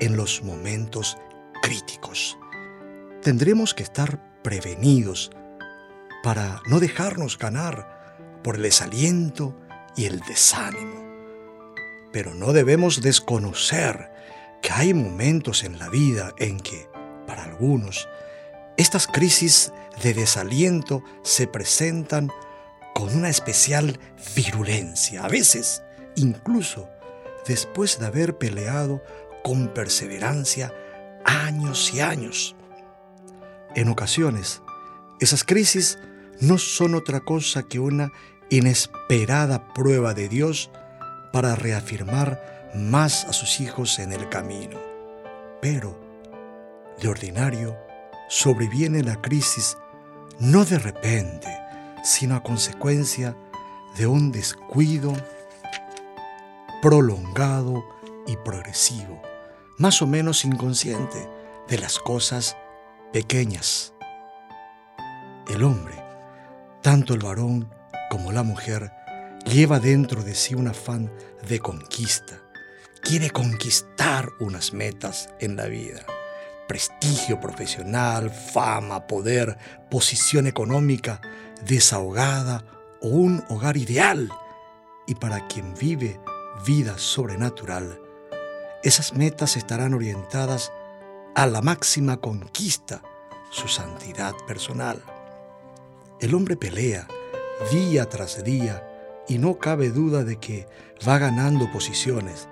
en 0.00 0.16
los 0.16 0.42
momentos 0.42 1.16
críticos. 1.62 2.36
tendremos 3.22 3.74
que 3.74 3.84
estar 3.84 4.42
prevenidos 4.42 5.30
para 6.24 6.62
no 6.66 6.80
dejarnos 6.80 7.38
ganar 7.38 8.40
por 8.42 8.56
el 8.56 8.62
desaliento 8.62 9.56
y 9.94 10.06
el 10.06 10.18
desánimo. 10.18 11.00
Pero 12.10 12.34
no 12.34 12.52
debemos 12.52 13.02
desconocer 13.02 14.10
que 14.62 14.70
hay 14.72 14.94
momentos 14.94 15.64
en 15.64 15.78
la 15.78 15.88
vida 15.88 16.32
en 16.38 16.60
que, 16.60 16.88
para 17.26 17.44
algunos, 17.44 18.08
estas 18.76 19.06
crisis 19.06 19.72
de 20.02 20.14
desaliento 20.14 21.02
se 21.22 21.46
presentan 21.46 22.30
con 22.94 23.14
una 23.14 23.28
especial 23.28 23.98
virulencia, 24.34 25.24
a 25.24 25.28
veces 25.28 25.82
incluso 26.16 26.88
después 27.46 27.98
de 27.98 28.06
haber 28.06 28.36
peleado 28.38 29.02
con 29.42 29.68
perseverancia 29.68 30.72
años 31.24 31.92
y 31.94 32.00
años. 32.00 32.56
En 33.74 33.88
ocasiones, 33.88 34.62
esas 35.20 35.44
crisis 35.44 35.98
no 36.40 36.58
son 36.58 36.94
otra 36.94 37.20
cosa 37.20 37.62
que 37.62 37.78
una 37.78 38.12
inesperada 38.48 39.72
prueba 39.72 40.14
de 40.14 40.28
Dios 40.28 40.70
para 41.32 41.54
reafirmar 41.54 42.59
más 42.74 43.24
a 43.24 43.32
sus 43.32 43.60
hijos 43.60 43.98
en 43.98 44.12
el 44.12 44.28
camino. 44.28 44.78
Pero, 45.60 45.98
de 47.00 47.08
ordinario, 47.08 47.76
sobreviene 48.28 49.02
la 49.02 49.20
crisis 49.20 49.76
no 50.38 50.64
de 50.64 50.78
repente, 50.78 51.48
sino 52.02 52.34
a 52.34 52.42
consecuencia 52.42 53.36
de 53.96 54.06
un 54.06 54.32
descuido 54.32 55.12
prolongado 56.80 57.84
y 58.26 58.36
progresivo, 58.38 59.20
más 59.76 60.00
o 60.00 60.06
menos 60.06 60.44
inconsciente, 60.44 61.28
de 61.68 61.78
las 61.78 61.98
cosas 61.98 62.56
pequeñas. 63.12 63.92
El 65.46 65.62
hombre, 65.62 65.94
tanto 66.82 67.12
el 67.14 67.20
varón 67.20 67.70
como 68.10 68.32
la 68.32 68.42
mujer, 68.42 68.92
lleva 69.44 69.78
dentro 69.78 70.22
de 70.22 70.34
sí 70.34 70.54
un 70.54 70.68
afán 70.68 71.12
de 71.46 71.60
conquista. 71.60 72.40
Quiere 73.02 73.30
conquistar 73.30 74.30
unas 74.40 74.72
metas 74.72 75.30
en 75.40 75.56
la 75.56 75.66
vida. 75.66 76.04
Prestigio 76.68 77.40
profesional, 77.40 78.30
fama, 78.30 79.06
poder, 79.06 79.56
posición 79.90 80.46
económica, 80.46 81.20
desahogada 81.66 82.64
o 83.00 83.08
un 83.08 83.42
hogar 83.48 83.76
ideal. 83.76 84.28
Y 85.06 85.14
para 85.14 85.46
quien 85.48 85.74
vive 85.74 86.20
vida 86.66 86.98
sobrenatural, 86.98 88.00
esas 88.82 89.14
metas 89.14 89.56
estarán 89.56 89.94
orientadas 89.94 90.70
a 91.34 91.46
la 91.46 91.62
máxima 91.62 92.18
conquista, 92.18 93.02
su 93.50 93.66
santidad 93.66 94.34
personal. 94.46 95.02
El 96.20 96.34
hombre 96.34 96.56
pelea 96.56 97.08
día 97.72 98.08
tras 98.08 98.44
día 98.44 98.86
y 99.28 99.38
no 99.38 99.58
cabe 99.58 99.90
duda 99.90 100.24
de 100.24 100.36
que 100.36 100.66
va 101.06 101.18
ganando 101.18 101.70
posiciones, 101.70 102.48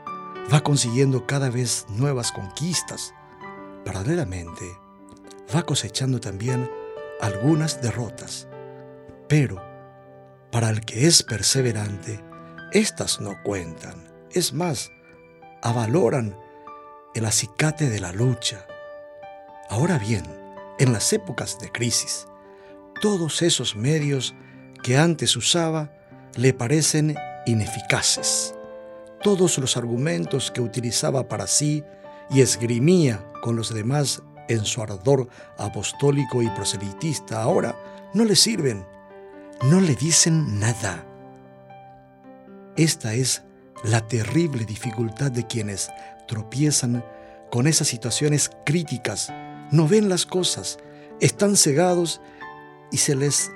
va 0.52 0.62
consiguiendo 0.62 1.26
cada 1.26 1.50
vez 1.50 1.86
nuevas 1.88 2.32
conquistas. 2.32 3.14
Paralelamente, 3.84 4.64
va 5.54 5.62
cosechando 5.62 6.20
también 6.20 6.70
algunas 7.20 7.82
derrotas. 7.82 8.48
Pero, 9.28 9.62
para 10.50 10.70
el 10.70 10.80
que 10.80 11.06
es 11.06 11.22
perseverante, 11.22 12.20
estas 12.72 13.20
no 13.20 13.42
cuentan. 13.42 14.08
Es 14.30 14.52
más, 14.52 14.90
avaloran 15.62 16.36
el 17.14 17.26
acicate 17.26 17.90
de 17.90 18.00
la 18.00 18.12
lucha. 18.12 18.66
Ahora 19.68 19.98
bien, 19.98 20.24
en 20.78 20.92
las 20.92 21.12
épocas 21.12 21.58
de 21.58 21.70
crisis, 21.70 22.26
todos 23.00 23.42
esos 23.42 23.76
medios 23.76 24.34
que 24.82 24.96
antes 24.96 25.36
usaba 25.36 25.92
le 26.36 26.54
parecen 26.54 27.16
ineficaces. 27.46 28.54
Todos 29.22 29.58
los 29.58 29.76
argumentos 29.76 30.50
que 30.50 30.60
utilizaba 30.60 31.28
para 31.28 31.46
sí 31.46 31.84
y 32.30 32.40
esgrimía 32.40 33.24
con 33.42 33.56
los 33.56 33.74
demás 33.74 34.22
en 34.48 34.64
su 34.64 34.82
ardor 34.82 35.28
apostólico 35.56 36.42
y 36.42 36.48
proselitista 36.50 37.42
ahora 37.42 37.76
no 38.14 38.24
le 38.24 38.36
sirven, 38.36 38.86
no 39.64 39.80
le 39.80 39.94
dicen 39.94 40.58
nada. 40.58 41.04
Esta 42.76 43.14
es 43.14 43.42
la 43.84 44.06
terrible 44.06 44.64
dificultad 44.64 45.30
de 45.30 45.46
quienes 45.46 45.90
tropiezan 46.26 47.04
con 47.50 47.66
esas 47.66 47.88
situaciones 47.88 48.50
críticas, 48.64 49.32
no 49.70 49.88
ven 49.88 50.08
las 50.08 50.26
cosas, 50.26 50.78
están 51.20 51.56
cegados 51.56 52.20
y 52.92 52.98
se 52.98 53.14
les 53.14 53.50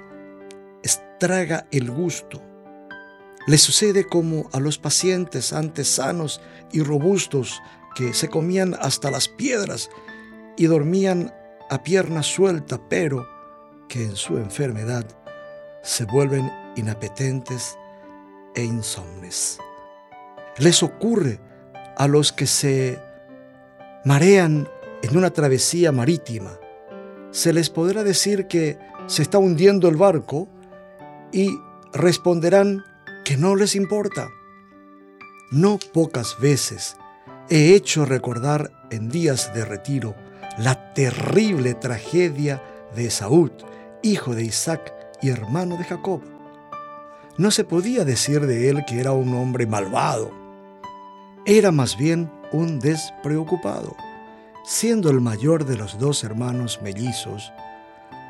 estraga 0.83 1.66
el 1.70 1.90
gusto. 1.90 2.42
Les 3.46 3.61
sucede 3.61 4.05
como 4.05 4.48
a 4.52 4.61
los 4.61 4.78
pacientes 4.78 5.52
antes 5.52 5.88
sanos 5.88 6.40
y 6.70 6.83
robustos 6.83 7.61
que 7.94 8.14
se 8.14 8.28
comían 8.28 8.74
hasta 8.81 9.11
las 9.11 9.28
piedras 9.28 9.90
y 10.57 10.66
dormían 10.66 11.35
a 11.68 11.83
pierna 11.83 12.22
suelta, 12.22 12.81
pero 12.88 13.26
que 13.88 14.05
en 14.05 14.16
su 14.16 14.37
enfermedad 14.37 15.05
se 15.83 16.05
vuelven 16.05 16.50
inapetentes 16.76 17.76
e 18.55 18.62
insomnes. 18.64 19.59
Les 20.59 20.83
ocurre 20.83 21.40
a 21.96 22.07
los 22.07 22.33
que 22.33 22.46
se 22.46 22.98
marean 24.05 24.68
en 25.02 25.16
una 25.16 25.31
travesía 25.31 25.90
marítima. 25.92 26.59
Se 27.33 27.52
les 27.52 27.70
podrá 27.70 28.05
decir 28.05 28.46
que 28.46 28.78
se 29.07 29.22
está 29.22 29.38
hundiendo 29.38 29.88
el 29.88 29.96
barco 29.96 30.48
y 31.33 31.50
responderán 31.92 32.85
que 33.25 33.37
no 33.37 33.57
les 33.57 33.77
importa. 33.77 34.31
No 35.51 35.79
pocas 35.93 36.39
veces 36.41 36.97
he 37.51 37.75
hecho 37.75 38.05
recordar 38.05 38.73
en 38.91 39.09
días 39.09 39.53
de 39.55 39.65
retiro 39.65 40.15
la 40.59 40.93
terrible 40.95 41.75
tragedia 41.75 42.63
de 42.95 43.11
Saúl, 43.11 43.53
hijo 44.03 44.35
de 44.35 44.45
Isaac 44.45 44.93
y 45.21 45.29
hermano 45.29 45.77
de 45.77 45.85
Jacob. 45.85 46.23
No 47.39 47.51
se 47.51 47.65
podía 47.65 48.05
decir 48.05 48.47
de 48.47 48.69
él 48.69 48.85
que 48.87 49.01
era 49.01 49.13
un 49.13 49.35
hombre 49.35 49.67
malvado. 49.67 50.31
Era 51.47 51.73
más 51.73 51.97
bien 51.97 52.31
un 52.53 52.79
despreocupado. 52.79 53.97
Siendo 54.65 55.11
el 55.11 55.21
mayor 55.21 55.65
de 55.65 55.77
los 55.77 55.99
dos 55.99 56.23
hermanos 56.25 56.81
mellizos, 56.83 57.53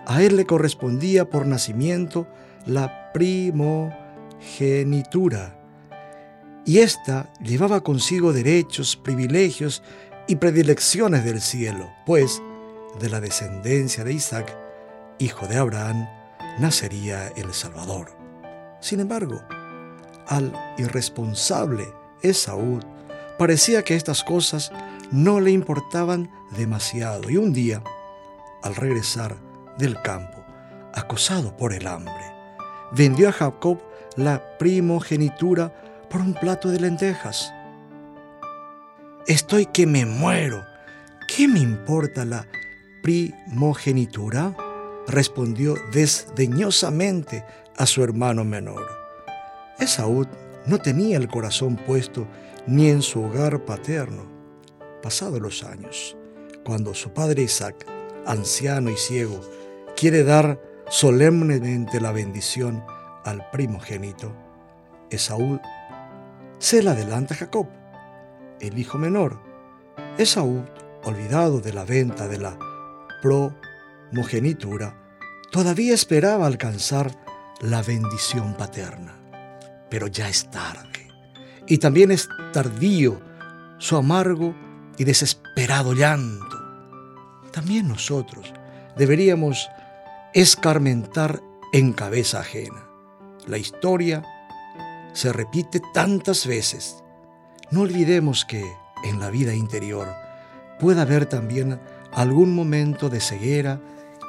a 0.06 0.22
él 0.22 0.36
le 0.36 0.46
correspondía 0.46 1.28
por 1.28 1.46
nacimiento 1.46 2.26
la 2.64 3.12
primogenitura, 4.42 5.58
y 6.64 6.78
ésta 6.78 7.32
llevaba 7.40 7.82
consigo 7.82 8.32
derechos, 8.32 8.96
privilegios 8.96 9.82
y 10.26 10.36
predilecciones 10.36 11.24
del 11.24 11.40
cielo, 11.40 11.90
pues 12.06 12.42
de 13.00 13.08
la 13.08 13.20
descendencia 13.20 14.04
de 14.04 14.12
Isaac, 14.12 14.56
hijo 15.18 15.46
de 15.46 15.56
Abraham, 15.56 16.08
nacería 16.58 17.28
el 17.36 17.52
Salvador. 17.52 18.10
Sin 18.80 19.00
embargo, 19.00 19.40
al 20.26 20.52
irresponsable 20.78 21.88
Esaú 22.22 22.80
parecía 23.38 23.82
que 23.82 23.96
estas 23.96 24.22
cosas 24.22 24.70
no 25.10 25.40
le 25.40 25.50
importaban 25.50 26.30
demasiado 26.56 27.30
y 27.30 27.36
un 27.36 27.52
día, 27.52 27.82
al 28.62 28.76
regresar 28.76 29.36
del 29.78 30.00
campo, 30.02 30.44
acosado 30.94 31.56
por 31.56 31.72
el 31.72 31.86
hambre, 31.86 32.32
vendió 32.92 33.28
a 33.28 33.32
Jacob 33.32 33.82
la 34.16 34.58
primogenitura 34.58 35.72
por 36.10 36.20
un 36.20 36.34
plato 36.34 36.68
de 36.68 36.80
lentejas. 36.80 37.52
Estoy 39.26 39.66
que 39.66 39.86
me 39.86 40.04
muero. 40.04 40.64
¿Qué 41.28 41.48
me 41.48 41.60
importa 41.60 42.24
la 42.24 42.46
primogenitura? 43.02 44.54
respondió 45.08 45.74
desdeñosamente 45.92 47.44
a 47.76 47.86
su 47.86 48.04
hermano 48.04 48.44
menor. 48.44 48.86
Esaú 49.78 50.26
no 50.66 50.78
tenía 50.78 51.16
el 51.16 51.28
corazón 51.28 51.76
puesto 51.76 52.26
ni 52.66 52.88
en 52.88 53.02
su 53.02 53.22
hogar 53.22 53.64
paterno. 53.64 54.30
Pasados 55.02 55.40
los 55.40 55.64
años, 55.64 56.16
cuando 56.64 56.94
su 56.94 57.10
padre 57.12 57.42
Isaac, 57.42 57.84
anciano 58.26 58.90
y 58.90 58.96
ciego, 58.96 59.40
quiere 59.96 60.22
dar 60.22 60.60
solemnemente 60.88 62.00
la 62.00 62.12
bendición 62.12 62.84
al 63.24 63.48
primogénito, 63.50 64.32
Esaú 65.10 65.60
se 66.58 66.82
la 66.82 66.92
adelanta 66.92 67.34
Jacob, 67.34 67.66
el 68.60 68.78
hijo 68.78 68.96
menor. 68.98 69.40
Esaú, 70.16 70.64
olvidado 71.04 71.60
de 71.60 71.72
la 71.72 71.84
venta 71.84 72.28
de 72.28 72.38
la 72.38 72.56
primogenitura, 73.20 74.96
todavía 75.50 75.94
esperaba 75.94 76.46
alcanzar 76.46 77.10
la 77.60 77.82
bendición 77.82 78.54
paterna. 78.54 79.18
Pero 79.90 80.06
ya 80.06 80.28
es 80.28 80.50
tarde. 80.50 81.08
Y 81.66 81.78
también 81.78 82.10
es 82.10 82.28
tardío 82.52 83.20
su 83.78 83.96
amargo 83.96 84.54
y 84.96 85.04
desesperado 85.04 85.92
llanto. 85.94 86.58
También 87.52 87.88
nosotros 87.88 88.52
deberíamos 88.96 89.68
escarmentar 90.32 91.40
en 91.72 91.92
cabeza 91.92 92.40
ajena. 92.40 92.81
La 93.46 93.58
historia 93.58 94.22
se 95.12 95.32
repite 95.32 95.80
tantas 95.92 96.46
veces. 96.46 97.02
No 97.70 97.82
olvidemos 97.82 98.44
que 98.44 98.64
en 99.04 99.18
la 99.18 99.30
vida 99.30 99.54
interior 99.54 100.08
puede 100.78 101.00
haber 101.00 101.26
también 101.26 101.80
algún 102.12 102.54
momento 102.54 103.08
de 103.08 103.20
ceguera 103.20 103.80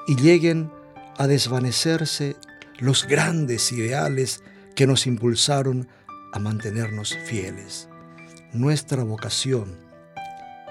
y 0.08 0.16
lleguen 0.16 0.72
a 1.18 1.28
desvanecerse 1.28 2.36
los 2.80 3.08
grandes 3.08 3.72
ideales 3.72 4.44
que 4.76 4.88
nos 4.88 5.06
impulsaron 5.06 5.88
a 6.34 6.40
mantenernos 6.40 7.16
fieles. 7.26 7.88
Nuestra 8.52 9.04
vocación 9.04 9.78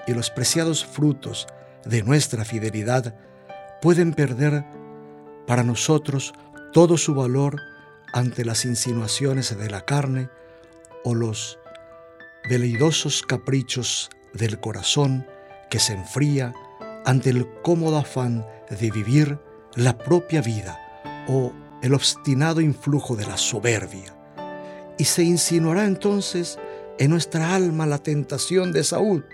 y 0.05 0.13
los 0.13 0.29
preciados 0.29 0.85
frutos 0.85 1.47
de 1.85 2.03
nuestra 2.03 2.43
fidelidad 2.43 3.15
pueden 3.81 4.13
perder 4.13 4.65
para 5.47 5.63
nosotros 5.63 6.33
todo 6.73 6.97
su 6.97 7.15
valor 7.15 7.61
ante 8.13 8.45
las 8.45 8.63
insinuaciones 8.63 9.57
de 9.57 9.69
la 9.69 9.81
carne 9.81 10.29
o 11.03 11.15
los 11.15 11.59
veleidosos 12.49 13.23
caprichos 13.23 14.09
del 14.33 14.59
corazón 14.59 15.25
que 15.69 15.79
se 15.79 15.93
enfría 15.93 16.53
ante 17.05 17.31
el 17.31 17.47
cómodo 17.63 17.97
afán 17.97 18.45
de 18.69 18.91
vivir 18.91 19.39
la 19.75 19.97
propia 19.97 20.41
vida 20.41 20.79
o 21.27 21.51
el 21.81 21.93
obstinado 21.93 22.61
influjo 22.61 23.15
de 23.15 23.25
la 23.25 23.37
soberbia. 23.37 24.15
Y 24.97 25.05
se 25.05 25.23
insinuará 25.23 25.85
entonces 25.85 26.59
en 26.99 27.09
nuestra 27.09 27.55
alma 27.55 27.85
la 27.87 27.97
tentación 27.97 28.71
de 28.71 28.83
Saúl, 28.83 29.25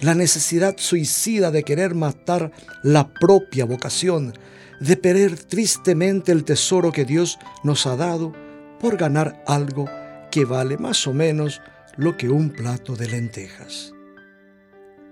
la 0.00 0.14
necesidad 0.14 0.74
suicida 0.78 1.50
de 1.50 1.62
querer 1.62 1.94
matar 1.94 2.52
la 2.82 3.12
propia 3.14 3.64
vocación, 3.64 4.34
de 4.80 4.96
perder 4.96 5.38
tristemente 5.38 6.32
el 6.32 6.44
tesoro 6.44 6.92
que 6.92 7.04
Dios 7.04 7.38
nos 7.62 7.86
ha 7.86 7.96
dado 7.96 8.32
por 8.80 8.96
ganar 8.96 9.42
algo 9.46 9.88
que 10.30 10.44
vale 10.44 10.76
más 10.78 11.06
o 11.06 11.12
menos 11.12 11.60
lo 11.96 12.16
que 12.16 12.28
un 12.28 12.50
plato 12.50 12.96
de 12.96 13.08
lentejas. 13.08 13.92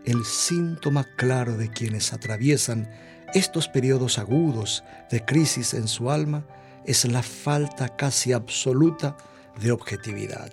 El 0.04 0.24
síntoma 0.24 1.04
claro 1.16 1.56
de 1.56 1.70
quienes 1.70 2.12
atraviesan 2.12 2.90
estos 3.34 3.68
periodos 3.68 4.18
agudos 4.18 4.82
de 5.10 5.24
crisis 5.24 5.74
en 5.74 5.86
su 5.86 6.10
alma 6.10 6.44
es 6.84 7.04
la 7.04 7.22
falta 7.22 7.96
casi 7.96 8.32
absoluta 8.32 9.16
de 9.60 9.70
objetividad. 9.72 10.52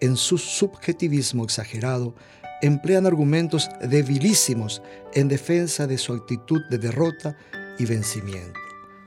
En 0.00 0.16
su 0.16 0.38
subjetivismo 0.38 1.44
exagerado, 1.44 2.14
emplean 2.60 3.06
argumentos 3.06 3.68
debilísimos 3.80 4.82
en 5.14 5.28
defensa 5.28 5.86
de 5.86 5.98
su 5.98 6.12
actitud 6.12 6.60
de 6.70 6.78
derrota 6.78 7.36
y 7.78 7.86
vencimiento. 7.86 8.58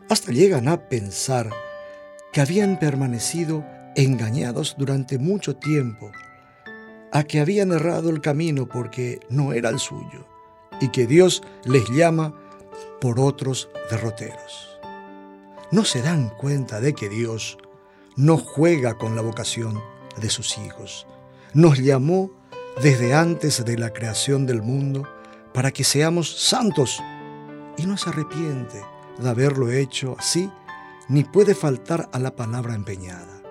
Hasta 0.09 0.32
llegan 0.32 0.68
a 0.68 0.88
pensar 0.89 1.49
que 2.32 2.41
habían 2.41 2.80
permanecido 2.80 3.65
engañados 3.95 4.76
durante 4.78 5.18
mucho 5.18 5.55
tiempo, 5.55 6.11
a 7.11 7.24
que 7.24 7.39
habían 7.39 7.72
errado 7.72 8.09
el 8.09 8.22
camino 8.22 8.68
porque 8.68 9.20
no 9.30 9.53
era 9.53 9.70
el 9.70 9.80
suyo 9.80 10.28
y 10.80 10.89
que 10.89 11.07
Dios 11.07 11.41
les 11.65 11.89
llama 11.89 12.36
por 13.01 13.20
otros 13.20 13.70
derroteros. 13.89 14.80
No 15.72 15.84
se 15.84 16.01
dan 16.01 16.30
cuenta 16.30 16.80
de 16.80 16.93
que 16.93 17.09
Dios 17.09 17.57
no 18.15 18.38
juega 18.38 18.97
con 18.97 19.15
la 19.15 19.22
vocación 19.22 19.82
de 20.20 20.30
sus 20.30 20.57
hijos. 20.57 21.07
Nos 21.53 21.80
llamó 21.80 22.32
desde 22.82 23.13
antes 23.13 23.65
de 23.65 23.78
la 23.78 23.91
creación 23.91 24.45
del 24.45 24.61
mundo 24.61 25.07
para 25.53 25.72
que 25.72 25.84
seamos 25.84 26.38
santos 26.38 27.01
y 27.78 27.86
no 27.86 27.97
se 27.97 28.09
arrepiente 28.09 28.84
de 29.17 29.30
haberlo 29.30 29.71
hecho 29.71 30.15
así, 30.19 30.51
ni 31.07 31.23
puede 31.23 31.55
faltar 31.55 32.09
a 32.11 32.19
la 32.19 32.36
palabra 32.36 32.75
empeñada. 32.75 33.41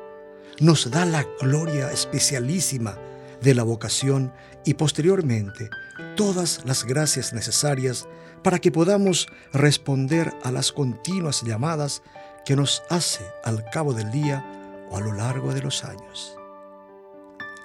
Nos 0.61 0.91
da 0.91 1.05
la 1.05 1.27
gloria 1.41 1.91
especialísima 1.93 2.99
de 3.41 3.55
la 3.55 3.62
vocación 3.62 4.33
y 4.64 4.74
posteriormente 4.74 5.70
todas 6.16 6.64
las 6.64 6.85
gracias 6.85 7.33
necesarias 7.33 8.09
para 8.43 8.59
que 8.59 8.72
podamos 8.72 9.29
responder 9.53 10.33
a 10.43 10.51
las 10.51 10.72
continuas 10.72 11.43
llamadas 11.43 12.03
que 12.45 12.57
nos 12.57 12.83
hace 12.91 13.24
al 13.45 13.64
cabo 13.70 13.93
del 13.93 14.11
día 14.11 14.45
o 14.91 14.97
a 14.97 15.01
lo 15.01 15.12
largo 15.12 15.53
de 15.53 15.62
los 15.62 15.85
años. 15.85 16.37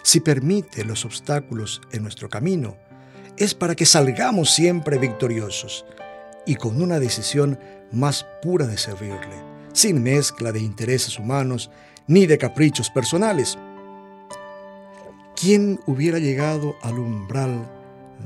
Si 0.04 0.20
permite 0.20 0.84
los 0.84 1.06
obstáculos 1.06 1.82
en 1.92 2.04
nuestro 2.04 2.30
camino, 2.30 2.76
es 3.38 3.54
para 3.54 3.76
que 3.76 3.86
salgamos 3.86 4.50
siempre 4.52 4.98
victoriosos 4.98 5.86
y 6.46 6.56
con 6.56 6.82
una 6.82 7.00
decisión 7.00 7.60
más 7.92 8.26
pura 8.42 8.68
de 8.68 8.78
servirle, 8.78 9.44
sin 9.74 10.02
mezcla 10.02 10.52
de 10.52 10.60
intereses 10.60 11.20
humanos 11.20 11.70
ni 12.08 12.26
de 12.26 12.38
caprichos 12.38 12.90
personales. 12.90 13.58
Quien 15.36 15.80
hubiera 15.88 16.20
llegado 16.20 16.76
al 16.82 17.00
umbral 17.00 17.70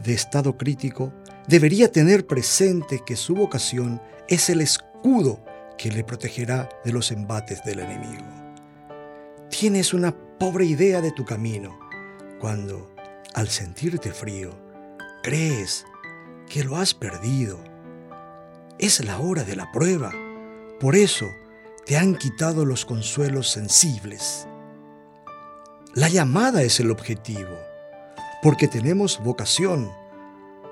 de 0.04 0.14
estado 0.14 0.58
crítico 0.58 1.14
debería 1.48 1.92
tener 1.92 2.26
presente 2.26 3.02
que 3.06 3.16
su 3.16 3.36
vocación 3.36 4.02
es 4.28 4.50
el 4.50 4.62
escudo 4.62 5.40
que 5.78 5.92
le 5.92 6.04
protegerá 6.04 6.70
de 6.84 6.92
los 6.92 7.12
embates 7.12 7.64
del 7.64 7.80
enemigo. 7.80 8.26
Tienes 9.50 9.94
una 9.94 10.16
pobre 10.40 10.66
idea 10.66 11.02
de 11.02 11.12
tu 11.12 11.26
camino 11.26 11.78
cuando, 12.40 12.94
al 13.34 13.50
sentirte 13.50 14.12
frío, 14.12 14.52
crees 15.24 15.86
que 16.50 16.64
lo 16.64 16.78
has 16.78 16.94
perdido 16.94 17.60
es 18.80 19.04
la 19.04 19.20
hora 19.20 19.44
de 19.44 19.56
la 19.56 19.72
prueba. 19.72 20.12
Por 20.80 20.96
eso 20.96 21.28
te 21.86 21.98
han 21.98 22.16
quitado 22.16 22.66
los 22.66 22.86
consuelos 22.86 23.50
sensibles. 23.50 24.48
La 25.94 26.10
llamada 26.10 26.62
es 26.64 26.80
el 26.80 26.92
objetivo, 26.92 27.56
porque 28.42 28.68
tenemos 28.68 29.22
vocación, 29.24 29.92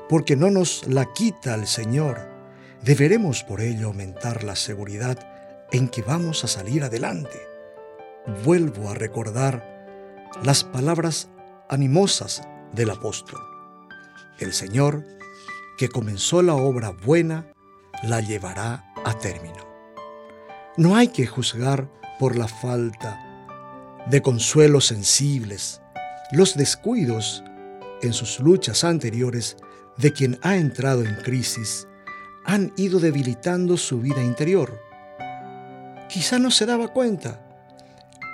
porque 0.10 0.36
no 0.36 0.51
nos 0.51 0.86
la 0.88 1.14
quita 1.14 1.56
el 1.56 1.68
Señor. 1.68 2.30
Deberemos 2.82 3.43
por 3.43 3.62
ello 3.62 3.88
aumentar 3.88 4.43
la 4.43 4.56
seguridad 4.56 5.18
en 5.72 5.88
que 5.88 6.01
vamos 6.01 6.43
a 6.43 6.47
salir 6.47 6.84
adelante. 6.84 7.39
Vuelvo 8.43 8.89
a 8.89 8.95
recordar 8.95 10.30
las 10.43 10.64
palabras 10.64 11.30
animosas 11.70 12.41
del 12.74 12.89
apóstol. 12.89 13.39
El 14.39 14.51
Señor, 14.51 15.06
que 15.78 15.88
comenzó 15.88 16.41
la 16.41 16.56
obra 16.56 16.89
buena, 16.89 17.53
la 18.04 18.20
llevará 18.22 18.86
a 19.06 19.18
término. 19.18 19.66
No 20.78 20.95
hay 20.95 21.08
que 21.08 21.26
juzgar 21.26 21.89
por 22.20 22.36
la 22.36 22.47
falta 22.47 23.20
de 24.08 24.22
consuelos 24.22 24.88
sensibles, 24.88 25.82
los 26.32 26.56
descuidos 26.56 27.43
en 28.01 28.14
sus 28.14 28.39
luchas 28.39 28.84
anteriores 28.84 29.56
de 29.97 30.12
quien 30.12 30.38
ha 30.41 30.58
entrado 30.58 31.04
en 31.04 31.16
crisis 31.16 31.88
han 32.45 32.74
ido 32.76 32.99
debilitando 32.99 33.78
su 33.78 34.01
vida 34.01 34.22
interior. 34.22 34.82
Quizá 36.10 36.39
no 36.39 36.51
se 36.51 36.66
daba 36.66 36.89
cuenta, 36.89 37.39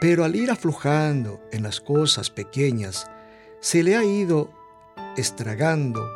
pero 0.01 0.23
al 0.23 0.35
ir 0.35 0.49
aflojando 0.49 1.39
en 1.51 1.61
las 1.61 1.79
cosas 1.79 2.31
pequeñas, 2.31 3.05
se 3.59 3.83
le 3.83 3.95
ha 3.95 4.03
ido 4.03 4.51
estragando 5.15 6.09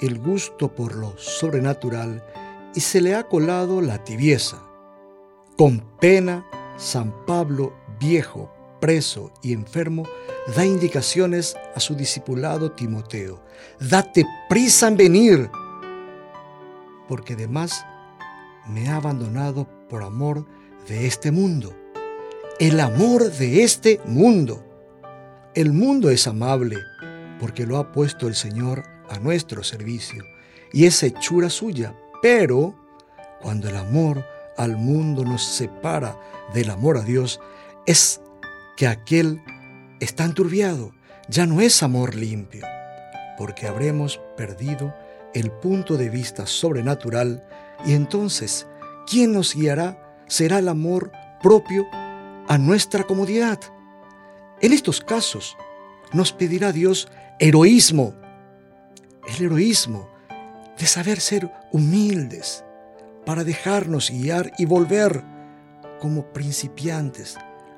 el 0.00 0.18
gusto 0.18 0.74
por 0.74 0.94
lo 0.94 1.16
sobrenatural 1.18 2.22
y 2.76 2.80
se 2.80 3.00
le 3.00 3.14
ha 3.14 3.26
colado 3.26 3.80
la 3.80 4.04
tibieza. 4.04 4.62
Con 5.56 5.80
pena, 5.98 6.46
San 6.76 7.24
Pablo, 7.24 7.74
viejo, 7.98 8.52
preso 8.82 9.32
y 9.42 9.54
enfermo, 9.54 10.04
da 10.54 10.64
indicaciones 10.64 11.56
a 11.74 11.80
su 11.80 11.94
discipulado 11.96 12.72
Timoteo. 12.72 13.42
Date 13.80 14.26
prisa 14.50 14.88
en 14.88 14.96
venir, 14.98 15.50
porque 17.08 17.32
además 17.32 17.84
me 18.68 18.88
ha 18.90 18.96
abandonado 18.96 19.66
por 19.88 20.02
amor 20.02 20.46
de 20.86 21.06
este 21.06 21.32
mundo. 21.32 21.74
El 22.60 22.78
amor 22.78 23.32
de 23.32 23.64
este 23.64 24.00
mundo. 24.04 24.62
El 25.54 25.72
mundo 25.72 26.10
es 26.10 26.26
amable 26.26 26.76
porque 27.40 27.64
lo 27.64 27.78
ha 27.78 27.90
puesto 27.92 28.28
el 28.28 28.34
Señor 28.34 28.82
a 29.08 29.18
nuestro 29.18 29.62
servicio 29.62 30.22
y 30.74 30.84
es 30.84 31.02
hechura 31.02 31.48
suya 31.48 31.94
pero 32.22 32.74
cuando 33.40 33.68
el 33.68 33.76
amor 33.76 34.24
al 34.56 34.76
mundo 34.76 35.24
nos 35.24 35.44
separa 35.44 36.18
del 36.54 36.70
amor 36.70 36.96
a 36.96 37.02
Dios, 37.02 37.40
es 37.86 38.20
que 38.76 38.86
aquel 38.86 39.42
está 40.00 40.24
enturbiado, 40.24 40.92
ya 41.28 41.46
no 41.46 41.60
es 41.60 41.82
amor 41.82 42.14
limpio, 42.14 42.66
porque 43.38 43.66
habremos 43.66 44.20
perdido 44.36 44.94
el 45.34 45.50
punto 45.50 45.96
de 45.96 46.08
vista 46.08 46.46
sobrenatural 46.46 47.46
y 47.84 47.92
entonces, 47.92 48.66
¿quién 49.06 49.32
nos 49.32 49.54
guiará? 49.54 50.24
Será 50.26 50.58
el 50.58 50.68
amor 50.68 51.12
propio 51.42 51.86
a 52.48 52.58
nuestra 52.58 53.04
comodidad. 53.04 53.60
En 54.60 54.72
estos 54.72 55.00
casos, 55.00 55.56
nos 56.12 56.32
pedirá 56.32 56.72
Dios 56.72 57.08
heroísmo. 57.38 58.14
El 59.28 59.46
heroísmo 59.46 60.08
de 60.78 60.86
saber 60.86 61.20
ser 61.20 61.50
humildes, 61.72 62.64
para 63.24 63.42
dejarnos 63.42 64.10
guiar 64.10 64.52
y 64.56 64.66
volver 64.66 65.24
como 66.00 66.32
principiantes 66.32 67.36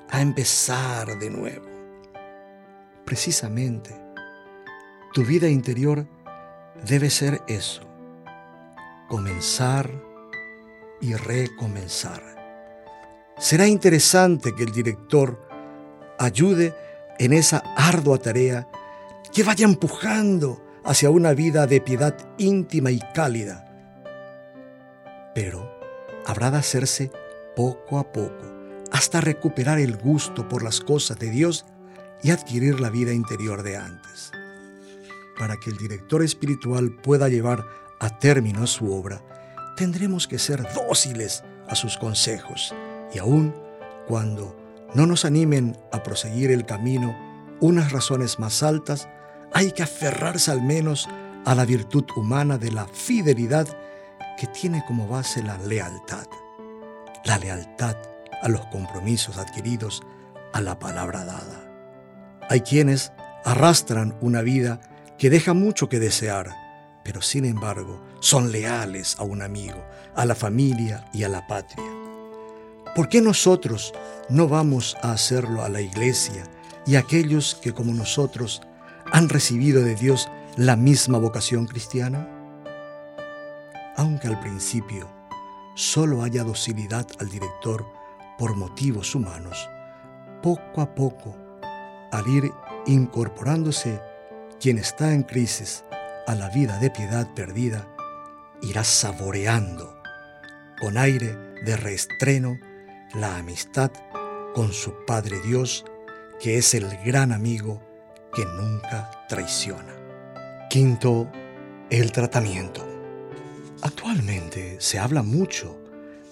a 0.09 0.21
empezar 0.21 1.17
de 1.17 1.29
nuevo. 1.29 1.65
Precisamente, 3.05 3.95
tu 5.13 5.23
vida 5.23 5.49
interior 5.49 6.07
debe 6.85 7.09
ser 7.09 7.41
eso, 7.47 7.81
comenzar 9.07 9.89
y 11.01 11.15
recomenzar. 11.15 12.21
Será 13.37 13.67
interesante 13.67 14.53
que 14.53 14.63
el 14.63 14.71
director 14.71 15.49
ayude 16.19 16.75
en 17.17 17.33
esa 17.33 17.63
ardua 17.75 18.19
tarea 18.19 18.67
que 19.33 19.43
vaya 19.43 19.65
empujando 19.65 20.61
hacia 20.89 21.11
una 21.11 21.35
vida 21.35 21.67
de 21.67 21.81
piedad 21.81 22.17
íntima 22.39 22.89
y 22.89 22.99
cálida. 23.13 23.63
Pero 25.35 25.71
habrá 26.25 26.49
de 26.49 26.57
hacerse 26.57 27.11
poco 27.55 27.99
a 27.99 28.11
poco 28.11 28.43
hasta 28.91 29.21
recuperar 29.21 29.77
el 29.77 29.97
gusto 29.97 30.49
por 30.49 30.63
las 30.63 30.79
cosas 30.81 31.19
de 31.19 31.29
Dios 31.29 31.67
y 32.23 32.31
adquirir 32.31 32.79
la 32.79 32.89
vida 32.89 33.13
interior 33.13 33.61
de 33.61 33.77
antes. 33.77 34.31
Para 35.37 35.57
que 35.57 35.69
el 35.69 35.77
director 35.77 36.23
espiritual 36.23 36.91
pueda 37.03 37.29
llevar 37.29 37.63
a 37.99 38.17
término 38.17 38.65
su 38.65 38.91
obra, 38.91 39.21
tendremos 39.77 40.27
que 40.27 40.39
ser 40.39 40.65
dóciles 40.73 41.43
a 41.67 41.75
sus 41.75 41.97
consejos 41.97 42.73
y 43.13 43.19
aun 43.19 43.53
cuando 44.07 44.57
no 44.95 45.05
nos 45.05 45.23
animen 45.23 45.77
a 45.91 46.01
proseguir 46.01 46.49
el 46.49 46.65
camino 46.65 47.15
unas 47.59 47.91
razones 47.91 48.39
más 48.39 48.63
altas, 48.63 49.07
hay 49.53 49.71
que 49.71 49.83
aferrarse 49.83 50.51
al 50.51 50.61
menos 50.61 51.07
a 51.45 51.55
la 51.55 51.65
virtud 51.65 52.05
humana 52.15 52.57
de 52.57 52.71
la 52.71 52.85
fidelidad 52.87 53.67
que 54.37 54.47
tiene 54.47 54.83
como 54.87 55.07
base 55.07 55.43
la 55.43 55.57
lealtad. 55.57 56.27
La 57.25 57.37
lealtad 57.37 57.97
a 58.41 58.47
los 58.47 58.65
compromisos 58.67 59.37
adquiridos, 59.37 60.01
a 60.53 60.61
la 60.61 60.79
palabra 60.79 61.25
dada. 61.25 61.65
Hay 62.49 62.61
quienes 62.61 63.11
arrastran 63.43 64.17
una 64.21 64.41
vida 64.41 64.79
que 65.17 65.29
deja 65.29 65.53
mucho 65.53 65.89
que 65.89 65.99
desear, 65.99 66.49
pero 67.03 67.21
sin 67.21 67.45
embargo 67.45 68.01
son 68.19 68.51
leales 68.51 69.17
a 69.19 69.23
un 69.23 69.41
amigo, 69.41 69.83
a 70.15 70.25
la 70.25 70.35
familia 70.35 71.05
y 71.13 71.23
a 71.23 71.29
la 71.29 71.45
patria. 71.47 71.85
¿Por 72.95 73.09
qué 73.09 73.21
nosotros 73.21 73.93
no 74.29 74.47
vamos 74.47 74.97
a 75.01 75.11
hacerlo 75.11 75.63
a 75.63 75.69
la 75.69 75.81
iglesia 75.81 76.43
y 76.85 76.95
a 76.95 76.99
aquellos 76.99 77.55
que 77.55 77.73
como 77.73 77.93
nosotros 77.93 78.61
han 79.11 79.29
recibido 79.29 79.81
de 79.81 79.95
Dios 79.95 80.29
la 80.55 80.75
misma 80.75 81.17
vocación 81.17 81.65
cristiana? 81.65 82.27
Aunque 83.95 84.27
al 84.27 84.39
principio 84.39 85.09
solo 85.75 86.23
haya 86.23 86.43
docilidad 86.43 87.07
al 87.19 87.29
director 87.29 87.85
por 88.37 88.55
motivos 88.55 89.15
humanos, 89.15 89.69
poco 90.41 90.81
a 90.81 90.93
poco, 90.95 91.35
al 92.11 92.27
ir 92.27 92.51
incorporándose 92.85 94.01
quien 94.59 94.77
está 94.77 95.13
en 95.13 95.23
crisis 95.23 95.83
a 96.27 96.35
la 96.35 96.49
vida 96.49 96.77
de 96.79 96.89
piedad 96.89 97.33
perdida, 97.33 97.87
irá 98.61 98.83
saboreando 98.83 100.01
con 100.79 100.97
aire 100.97 101.35
de 101.65 101.75
reestreno 101.75 102.57
la 103.13 103.37
amistad 103.37 103.91
con 104.53 104.71
su 104.71 104.93
Padre 105.05 105.39
Dios, 105.41 105.85
que 106.39 106.57
es 106.57 106.73
el 106.73 106.87
gran 107.03 107.31
amigo 107.31 107.81
que 108.33 108.45
nunca 108.45 109.09
traiciona. 109.27 109.95
Quinto, 110.69 111.27
el 111.89 112.11
tratamiento. 112.11 112.85
Actualmente 113.81 114.77
se 114.79 114.99
habla 114.99 115.23
mucho 115.23 115.79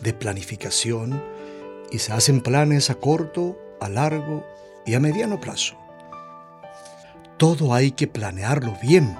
de 0.01 0.13
planificación 0.13 1.23
y 1.91 1.99
se 1.99 2.13
hacen 2.13 2.41
planes 2.41 2.89
a 2.89 2.95
corto, 2.95 3.57
a 3.79 3.89
largo 3.89 4.45
y 4.85 4.93
a 4.93 4.99
mediano 4.99 5.39
plazo. 5.39 5.77
Todo 7.37 7.73
hay 7.73 7.91
que 7.91 8.07
planearlo 8.07 8.75
bien 8.81 9.17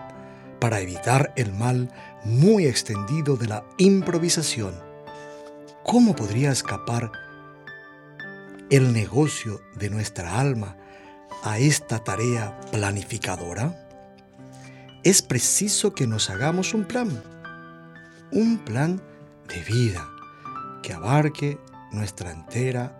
para 0.59 0.79
evitar 0.79 1.33
el 1.35 1.53
mal 1.53 1.91
muy 2.23 2.65
extendido 2.65 3.37
de 3.37 3.47
la 3.47 3.63
improvisación. 3.77 4.75
¿Cómo 5.83 6.15
podría 6.15 6.51
escapar 6.51 7.11
el 8.69 8.91
negocio 8.91 9.61
de 9.75 9.89
nuestra 9.89 10.39
alma 10.39 10.77
a 11.43 11.59
esta 11.59 12.03
tarea 12.03 12.59
planificadora? 12.71 13.87
Es 15.03 15.21
preciso 15.21 15.93
que 15.93 16.07
nos 16.07 16.29
hagamos 16.29 16.73
un 16.73 16.85
plan, 16.85 17.23
un 18.31 18.57
plan 18.59 19.01
de 19.47 19.61
vida 19.61 20.07
que 20.83 20.93
abarque 20.93 21.59
nuestra 21.91 22.31
entera 22.31 22.97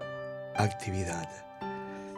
actividad. 0.56 1.30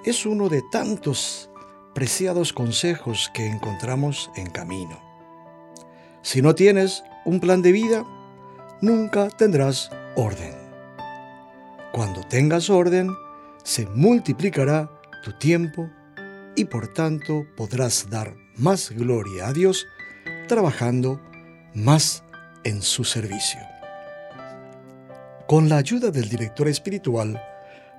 Es 0.05 0.25
uno 0.25 0.49
de 0.49 0.61
tantos 0.71 1.49
preciados 1.93 2.53
consejos 2.53 3.29
que 3.33 3.47
encontramos 3.47 4.29
en 4.35 4.49
camino. 4.49 4.99
Si 6.21 6.41
no 6.41 6.55
tienes 6.55 7.03
un 7.25 7.39
plan 7.39 7.61
de 7.61 7.71
vida, 7.71 8.05
nunca 8.81 9.29
tendrás 9.29 9.89
orden. 10.15 10.55
Cuando 11.91 12.21
tengas 12.21 12.69
orden, 12.69 13.09
se 13.63 13.85
multiplicará 13.87 14.89
tu 15.23 15.33
tiempo 15.33 15.89
y 16.55 16.65
por 16.65 16.87
tanto 16.87 17.45
podrás 17.55 18.09
dar 18.09 18.35
más 18.55 18.91
gloria 18.91 19.47
a 19.47 19.53
Dios 19.53 19.87
trabajando 20.47 21.21
más 21.73 22.23
en 22.63 22.81
su 22.81 23.03
servicio. 23.03 23.59
Con 25.47 25.69
la 25.69 25.77
ayuda 25.77 26.11
del 26.11 26.29
director 26.29 26.67
espiritual, 26.67 27.41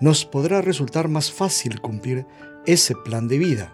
nos 0.01 0.24
podrá 0.24 0.62
resultar 0.62 1.09
más 1.09 1.32
fácil 1.32 1.80
cumplir 1.80 2.26
ese 2.66 2.94
plan 2.94 3.28
de 3.28 3.38
vida. 3.38 3.72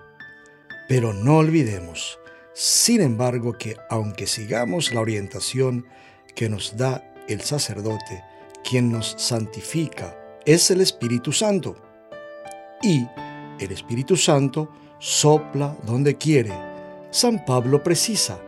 Pero 0.89 1.13
no 1.13 1.39
olvidemos, 1.39 2.19
sin 2.55 3.01
embargo, 3.01 3.53
que 3.53 3.77
aunque 3.91 4.27
sigamos 4.27 4.95
la 4.95 5.01
orientación 5.01 5.87
que 6.35 6.49
nos 6.49 6.77
da 6.77 7.03
el 7.29 7.41
sacerdote, 7.41 8.25
quien 8.69 8.91
nos 8.91 9.15
santifica 9.19 10.17
es 10.45 10.71
el 10.71 10.81
Espíritu 10.81 11.33
Santo. 11.33 11.77
Y 12.83 13.07
el 13.59 13.73
Espíritu 13.73 14.17
Santo 14.17 14.71
sopla 14.99 15.77
donde 15.87 16.17
quiere. 16.17 16.53
San 17.11 17.45
Pablo 17.45 17.83
precisa, 17.83 18.41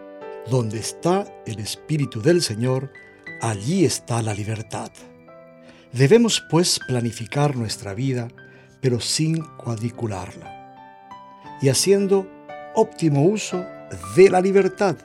donde 0.51 0.79
está 0.79 1.27
el 1.47 1.59
Espíritu 1.59 2.21
del 2.21 2.43
Señor, 2.43 2.93
allí 3.41 3.85
está 3.85 4.23
la 4.23 4.35
libertad. 4.35 4.91
Debemos 5.93 6.43
pues 6.51 6.79
planificar 6.87 7.57
nuestra 7.57 7.95
vida, 7.95 8.29
pero 8.81 9.01
sin 9.01 9.43
cuadricularla, 9.57 10.77
y 11.61 11.69
haciendo 11.69 12.27
óptimo 12.75 13.25
uso 13.25 13.65
de 14.15 14.31
la 14.31 14.41
libertad. 14.41 14.97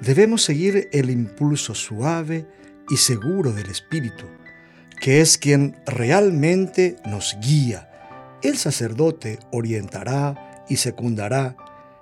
Debemos 0.00 0.42
seguir 0.42 0.88
el 0.92 1.10
impulso 1.10 1.74
suave 1.74 2.46
y 2.90 2.96
seguro 2.96 3.52
del 3.52 3.70
Espíritu, 3.70 4.24
que 5.00 5.20
es 5.20 5.38
quien 5.38 5.76
realmente 5.86 6.96
nos 7.04 7.36
guía. 7.40 7.90
El 8.44 8.58
sacerdote 8.58 9.38
orientará 9.52 10.64
y 10.68 10.76
secundará, 10.76 11.56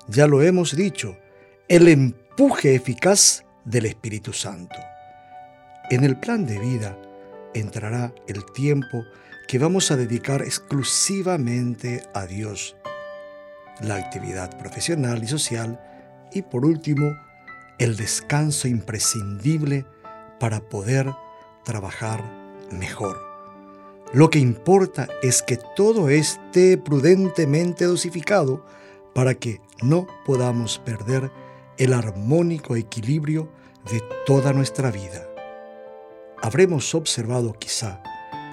ya 0.08 0.26
lo 0.26 0.42
hemos 0.42 0.74
dicho, 0.74 1.16
el 1.68 1.86
empuje 1.86 2.74
eficaz 2.74 3.44
del 3.64 3.86
Espíritu 3.86 4.32
Santo. 4.32 4.74
En 5.88 6.02
el 6.02 6.18
plan 6.18 6.44
de 6.44 6.58
vida 6.58 6.98
entrará 7.54 8.12
el 8.26 8.44
tiempo 8.54 9.04
que 9.46 9.60
vamos 9.60 9.92
a 9.92 9.96
dedicar 9.96 10.42
exclusivamente 10.42 12.02
a 12.12 12.26
Dios, 12.26 12.74
la 13.80 13.94
actividad 13.94 14.58
profesional 14.58 15.22
y 15.22 15.28
social 15.28 15.80
y 16.32 16.42
por 16.42 16.66
último, 16.66 17.16
el 17.78 17.96
descanso 17.96 18.66
imprescindible 18.66 19.86
para 20.40 20.58
poder 20.58 21.08
trabajar 21.64 22.24
mejor. 22.72 23.31
Lo 24.12 24.28
que 24.28 24.38
importa 24.38 25.08
es 25.22 25.42
que 25.42 25.58
todo 25.74 26.10
esté 26.10 26.76
prudentemente 26.76 27.86
dosificado 27.86 28.62
para 29.14 29.34
que 29.34 29.62
no 29.82 30.06
podamos 30.26 30.78
perder 30.78 31.30
el 31.78 31.94
armónico 31.94 32.76
equilibrio 32.76 33.48
de 33.90 34.02
toda 34.26 34.52
nuestra 34.52 34.90
vida. 34.90 35.26
Habremos 36.42 36.94
observado 36.94 37.54
quizá 37.54 38.02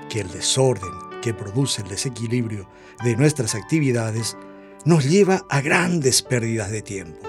que 0.09 0.21
el 0.21 0.31
desorden 0.31 0.91
que 1.21 1.33
produce 1.33 1.81
el 1.81 1.89
desequilibrio 1.89 2.69
de 3.03 3.17
nuestras 3.17 3.53
actividades 3.53 4.37
nos 4.85 5.09
lleva 5.09 5.45
a 5.49 5.59
grandes 5.59 6.21
pérdidas 6.21 6.71
de 6.71 6.81
tiempo 6.81 7.19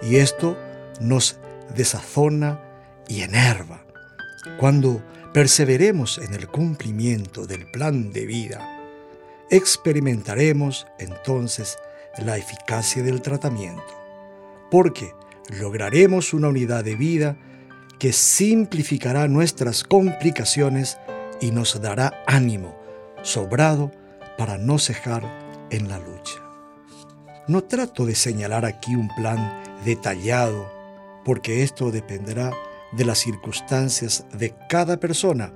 y 0.00 0.16
esto 0.16 0.56
nos 1.00 1.40
desazona 1.74 2.60
y 3.08 3.22
enerva. 3.22 3.84
Cuando 4.58 5.02
perseveremos 5.34 6.18
en 6.18 6.32
el 6.32 6.46
cumplimiento 6.46 7.44
del 7.44 7.66
plan 7.66 8.12
de 8.12 8.24
vida, 8.24 8.80
experimentaremos 9.50 10.86
entonces 11.00 11.76
la 12.18 12.36
eficacia 12.36 13.02
del 13.02 13.20
tratamiento, 13.20 13.82
porque 14.70 15.12
lograremos 15.58 16.34
una 16.34 16.46
unidad 16.46 16.84
de 16.84 16.94
vida 16.94 17.36
que 17.98 18.12
simplificará 18.12 19.26
nuestras 19.26 19.82
complicaciones 19.82 20.98
y 21.40 21.50
nos 21.50 21.82
dará 21.82 22.22
ánimo 22.28 22.78
sobrado 23.22 23.90
para 24.38 24.56
no 24.56 24.78
cejar 24.78 25.24
en 25.70 25.88
la 25.88 25.98
lucha. 25.98 26.40
No 27.48 27.64
trato 27.64 28.06
de 28.06 28.14
señalar 28.14 28.64
aquí 28.64 28.94
un 28.94 29.08
plan 29.16 29.60
detallado, 29.84 30.70
porque 31.24 31.64
esto 31.64 31.90
dependerá 31.90 32.52
de 32.96 33.04
las 33.04 33.18
circunstancias 33.18 34.26
de 34.32 34.54
cada 34.68 34.98
persona, 34.98 35.52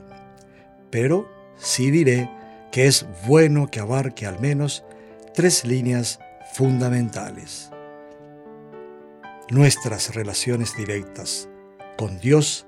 pero 0.91 1.29
sí 1.57 1.91
diré 1.91 2.31
que 2.73 2.87
es 2.87 3.07
bueno 3.27 3.71
que 3.71 3.81
abarque 3.81 4.27
al 4.27 4.41
menos 4.41 4.85
tres 5.35 5.65
líneas 5.65 6.21
fundamentales. 6.53 7.71
Nuestras 9.51 10.15
relaciones 10.15 10.77
directas 10.77 11.49
con 11.97 12.19
Dios 12.19 12.67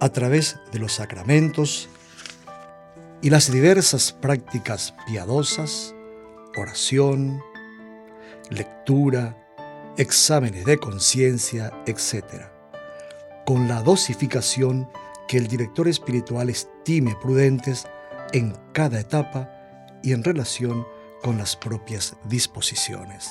a 0.00 0.08
través 0.10 0.58
de 0.72 0.78
los 0.78 0.94
sacramentos 0.94 1.88
y 3.22 3.30
las 3.30 3.50
diversas 3.50 4.12
prácticas 4.12 4.94
piadosas, 5.06 5.94
oración, 6.56 7.40
lectura, 8.50 9.36
exámenes 9.96 10.64
de 10.66 10.78
conciencia, 10.78 11.72
etc., 11.86 12.53
con 13.46 13.68
la 13.68 13.82
dosificación 13.82 14.88
que 15.28 15.38
el 15.38 15.48
director 15.48 15.88
espiritual 15.88 16.50
estime 16.50 17.16
prudentes 17.20 17.86
en 18.32 18.56
cada 18.72 19.00
etapa 19.00 19.50
y 20.02 20.12
en 20.12 20.24
relación 20.24 20.86
con 21.22 21.38
las 21.38 21.56
propias 21.56 22.16
disposiciones. 22.24 23.30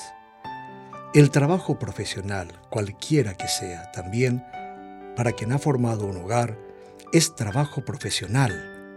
El 1.14 1.30
trabajo 1.30 1.78
profesional, 1.78 2.60
cualquiera 2.70 3.34
que 3.34 3.46
sea, 3.46 3.92
también 3.92 4.44
para 5.16 5.32
quien 5.32 5.52
ha 5.52 5.58
formado 5.58 6.06
un 6.06 6.16
hogar, 6.16 6.58
es 7.12 7.36
trabajo 7.36 7.84
profesional 7.84 8.96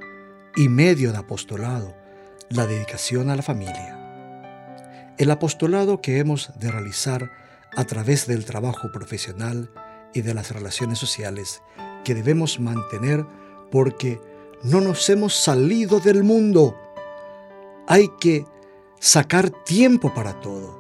y 0.56 0.70
medio 0.70 1.12
de 1.12 1.20
apostolado, 1.20 1.96
la 2.50 2.66
dedicación 2.66 3.30
a 3.30 3.36
la 3.36 3.44
familia. 3.44 5.14
El 5.20 5.30
apostolado 5.30 6.02
que 6.02 6.18
hemos 6.18 6.52
de 6.60 6.72
realizar 6.72 7.32
a 7.76 7.84
través 7.86 8.26
del 8.26 8.46
trabajo 8.46 8.92
profesional 8.92 9.70
y 10.14 10.22
de 10.22 10.34
las 10.34 10.52
relaciones 10.52 11.00
sociales 11.00 11.62
que 12.04 12.16
debemos 12.16 12.60
mantener 12.60 13.26
porque 13.72 14.20
no 14.64 14.82
nos 14.82 15.10
hemos 15.10 15.36
salido 15.36 16.00
del 16.00 16.24
mundo. 16.24 16.76
Hay 17.88 18.10
que 18.20 18.46
sacar 19.00 19.50
tiempo 19.50 20.14
para 20.14 20.40
todo. 20.40 20.80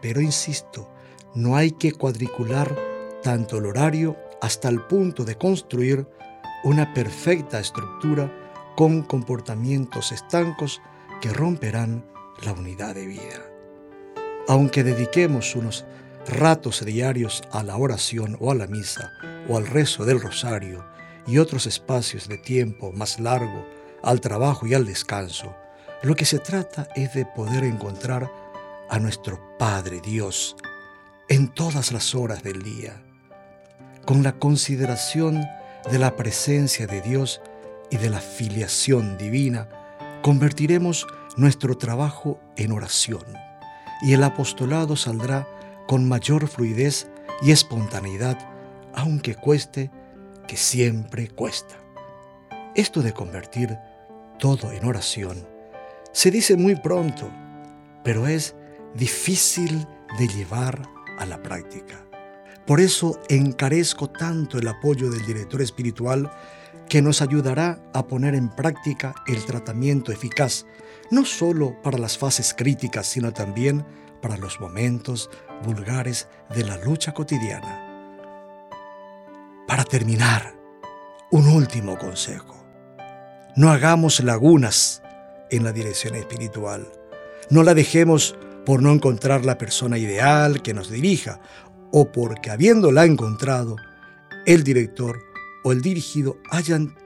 Pero 0.00 0.20
insisto, 0.20 0.88
no 1.34 1.56
hay 1.56 1.72
que 1.72 1.92
cuadricular 1.92 2.76
tanto 3.22 3.58
el 3.58 3.66
horario 3.66 4.16
hasta 4.40 4.68
el 4.68 4.82
punto 4.82 5.24
de 5.24 5.36
construir 5.36 6.06
una 6.62 6.92
perfecta 6.92 7.58
estructura 7.58 8.30
con 8.76 9.02
comportamientos 9.02 10.12
estancos 10.12 10.82
que 11.20 11.32
romperán 11.32 12.04
la 12.44 12.52
unidad 12.52 12.94
de 12.94 13.06
vida. 13.06 13.40
Aunque 14.48 14.84
dediquemos 14.84 15.54
unos 15.56 15.86
ratos 16.26 16.84
diarios 16.84 17.42
a 17.52 17.62
la 17.62 17.76
oración 17.76 18.36
o 18.40 18.50
a 18.50 18.54
la 18.54 18.66
misa 18.66 19.12
o 19.48 19.56
al 19.56 19.66
rezo 19.66 20.04
del 20.04 20.20
rosario 20.20 20.84
y 21.26 21.38
otros 21.38 21.66
espacios 21.66 22.28
de 22.28 22.38
tiempo 22.38 22.92
más 22.92 23.20
largo 23.20 23.66
al 24.02 24.20
trabajo 24.20 24.66
y 24.66 24.74
al 24.74 24.84
descanso, 24.84 25.54
lo 26.02 26.14
que 26.14 26.24
se 26.24 26.38
trata 26.38 26.88
es 26.94 27.14
de 27.14 27.24
poder 27.24 27.64
encontrar 27.64 28.30
a 28.90 28.98
nuestro 28.98 29.56
Padre 29.58 30.00
Dios 30.02 30.56
en 31.28 31.48
todas 31.48 31.92
las 31.92 32.14
horas 32.14 32.42
del 32.42 32.62
día, 32.62 33.02
con 34.04 34.22
la 34.22 34.32
consideración 34.32 35.42
de 35.90 35.98
la 35.98 36.16
presencia 36.16 36.86
de 36.86 37.00
Dios 37.00 37.40
y 37.90 37.96
de 37.96 38.10
la 38.10 38.20
filiación 38.20 39.16
divina, 39.16 39.68
convertiremos 40.22 41.06
nuestro 41.36 41.76
trabajo 41.78 42.38
en 42.56 42.72
oración 42.72 43.24
y 44.02 44.12
el 44.12 44.22
apostolado 44.22 44.96
saldrá 44.96 45.48
con 45.86 46.08
mayor 46.08 46.48
fluidez 46.48 47.08
y 47.42 47.50
espontaneidad, 47.50 48.38
aunque 48.94 49.34
cueste, 49.34 49.90
que 50.46 50.56
siempre 50.56 51.28
cuesta. 51.28 51.76
Esto 52.74 53.02
de 53.02 53.12
convertir 53.12 53.76
todo 54.38 54.72
en 54.72 54.84
oración 54.84 55.46
se 56.12 56.30
dice 56.30 56.56
muy 56.56 56.76
pronto, 56.76 57.30
pero 58.02 58.26
es 58.26 58.54
difícil 58.94 59.86
de 60.18 60.28
llevar 60.28 60.82
a 61.18 61.26
la 61.26 61.42
práctica. 61.42 62.04
Por 62.66 62.80
eso 62.80 63.20
encarezco 63.28 64.08
tanto 64.08 64.58
el 64.58 64.68
apoyo 64.68 65.10
del 65.10 65.26
director 65.26 65.60
espiritual 65.60 66.30
que 66.88 67.02
nos 67.02 67.20
ayudará 67.20 67.80
a 67.92 68.06
poner 68.06 68.34
en 68.34 68.48
práctica 68.48 69.14
el 69.26 69.44
tratamiento 69.44 70.12
eficaz, 70.12 70.66
no 71.10 71.24
solo 71.24 71.80
para 71.82 71.98
las 71.98 72.16
fases 72.16 72.54
críticas, 72.54 73.06
sino 73.06 73.32
también 73.32 73.84
para 74.22 74.36
los 74.36 74.60
momentos 74.60 75.30
vulgares 75.64 76.28
de 76.54 76.64
la 76.64 76.76
lucha 76.76 77.12
cotidiana. 77.12 77.80
Para 79.66 79.84
terminar, 79.84 80.54
un 81.30 81.48
último 81.48 81.98
consejo. 81.98 82.54
No 83.56 83.70
hagamos 83.70 84.20
lagunas 84.20 85.02
en 85.50 85.64
la 85.64 85.72
dirección 85.72 86.14
espiritual. 86.14 86.86
No 87.50 87.62
la 87.62 87.74
dejemos 87.74 88.36
por 88.64 88.82
no 88.82 88.92
encontrar 88.92 89.44
la 89.44 89.58
persona 89.58 89.98
ideal 89.98 90.62
que 90.62 90.74
nos 90.74 90.90
dirija 90.90 91.40
o 91.92 92.10
porque 92.10 92.50
habiéndola 92.50 93.04
encontrado, 93.04 93.76
el 94.46 94.64
director 94.64 95.18
o 95.62 95.72
el 95.72 95.80
dirigido 95.80 96.38
hayan 96.50 96.96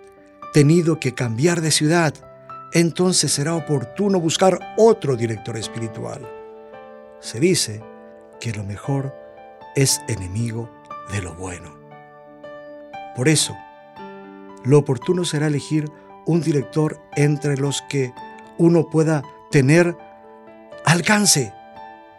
tenido 0.52 0.98
que 0.98 1.14
cambiar 1.14 1.60
de 1.60 1.70
ciudad, 1.70 2.14
entonces 2.72 3.32
será 3.32 3.54
oportuno 3.54 4.20
buscar 4.20 4.58
otro 4.76 5.16
director 5.16 5.56
espiritual. 5.56 6.26
Se 7.20 7.40
dice 7.40 7.82
que 8.40 8.52
lo 8.52 8.64
mejor 8.64 9.14
es 9.74 10.00
enemigo 10.08 10.70
de 11.12 11.22
lo 11.22 11.34
bueno. 11.34 11.76
Por 13.16 13.28
eso, 13.28 13.56
lo 14.64 14.78
oportuno 14.78 15.24
será 15.24 15.46
elegir 15.46 15.90
un 16.26 16.40
director 16.40 17.00
entre 17.16 17.56
los 17.56 17.82
que 17.88 18.12
uno 18.58 18.88
pueda 18.90 19.22
tener 19.50 19.96
alcance. 20.84 21.52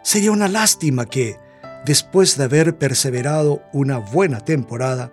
Sería 0.02 0.32
una 0.32 0.48
lástima 0.48 1.06
que, 1.06 1.38
después 1.84 2.36
de 2.36 2.44
haber 2.44 2.76
perseverado 2.76 3.62
una 3.72 3.98
buena 3.98 4.40
temporada, 4.40 5.12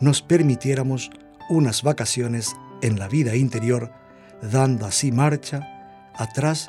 nos 0.00 0.22
permitiéramos 0.22 1.10
unas 1.48 1.82
vacaciones 1.82 2.56
en 2.82 2.98
la 2.98 3.08
vida 3.08 3.36
interior, 3.36 3.92
dando 4.42 4.86
así 4.86 5.12
marcha 5.12 5.60
atrás 6.14 6.66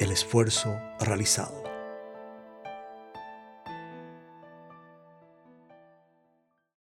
el 0.00 0.10
esfuerzo 0.10 0.76
realizado. 1.00 1.65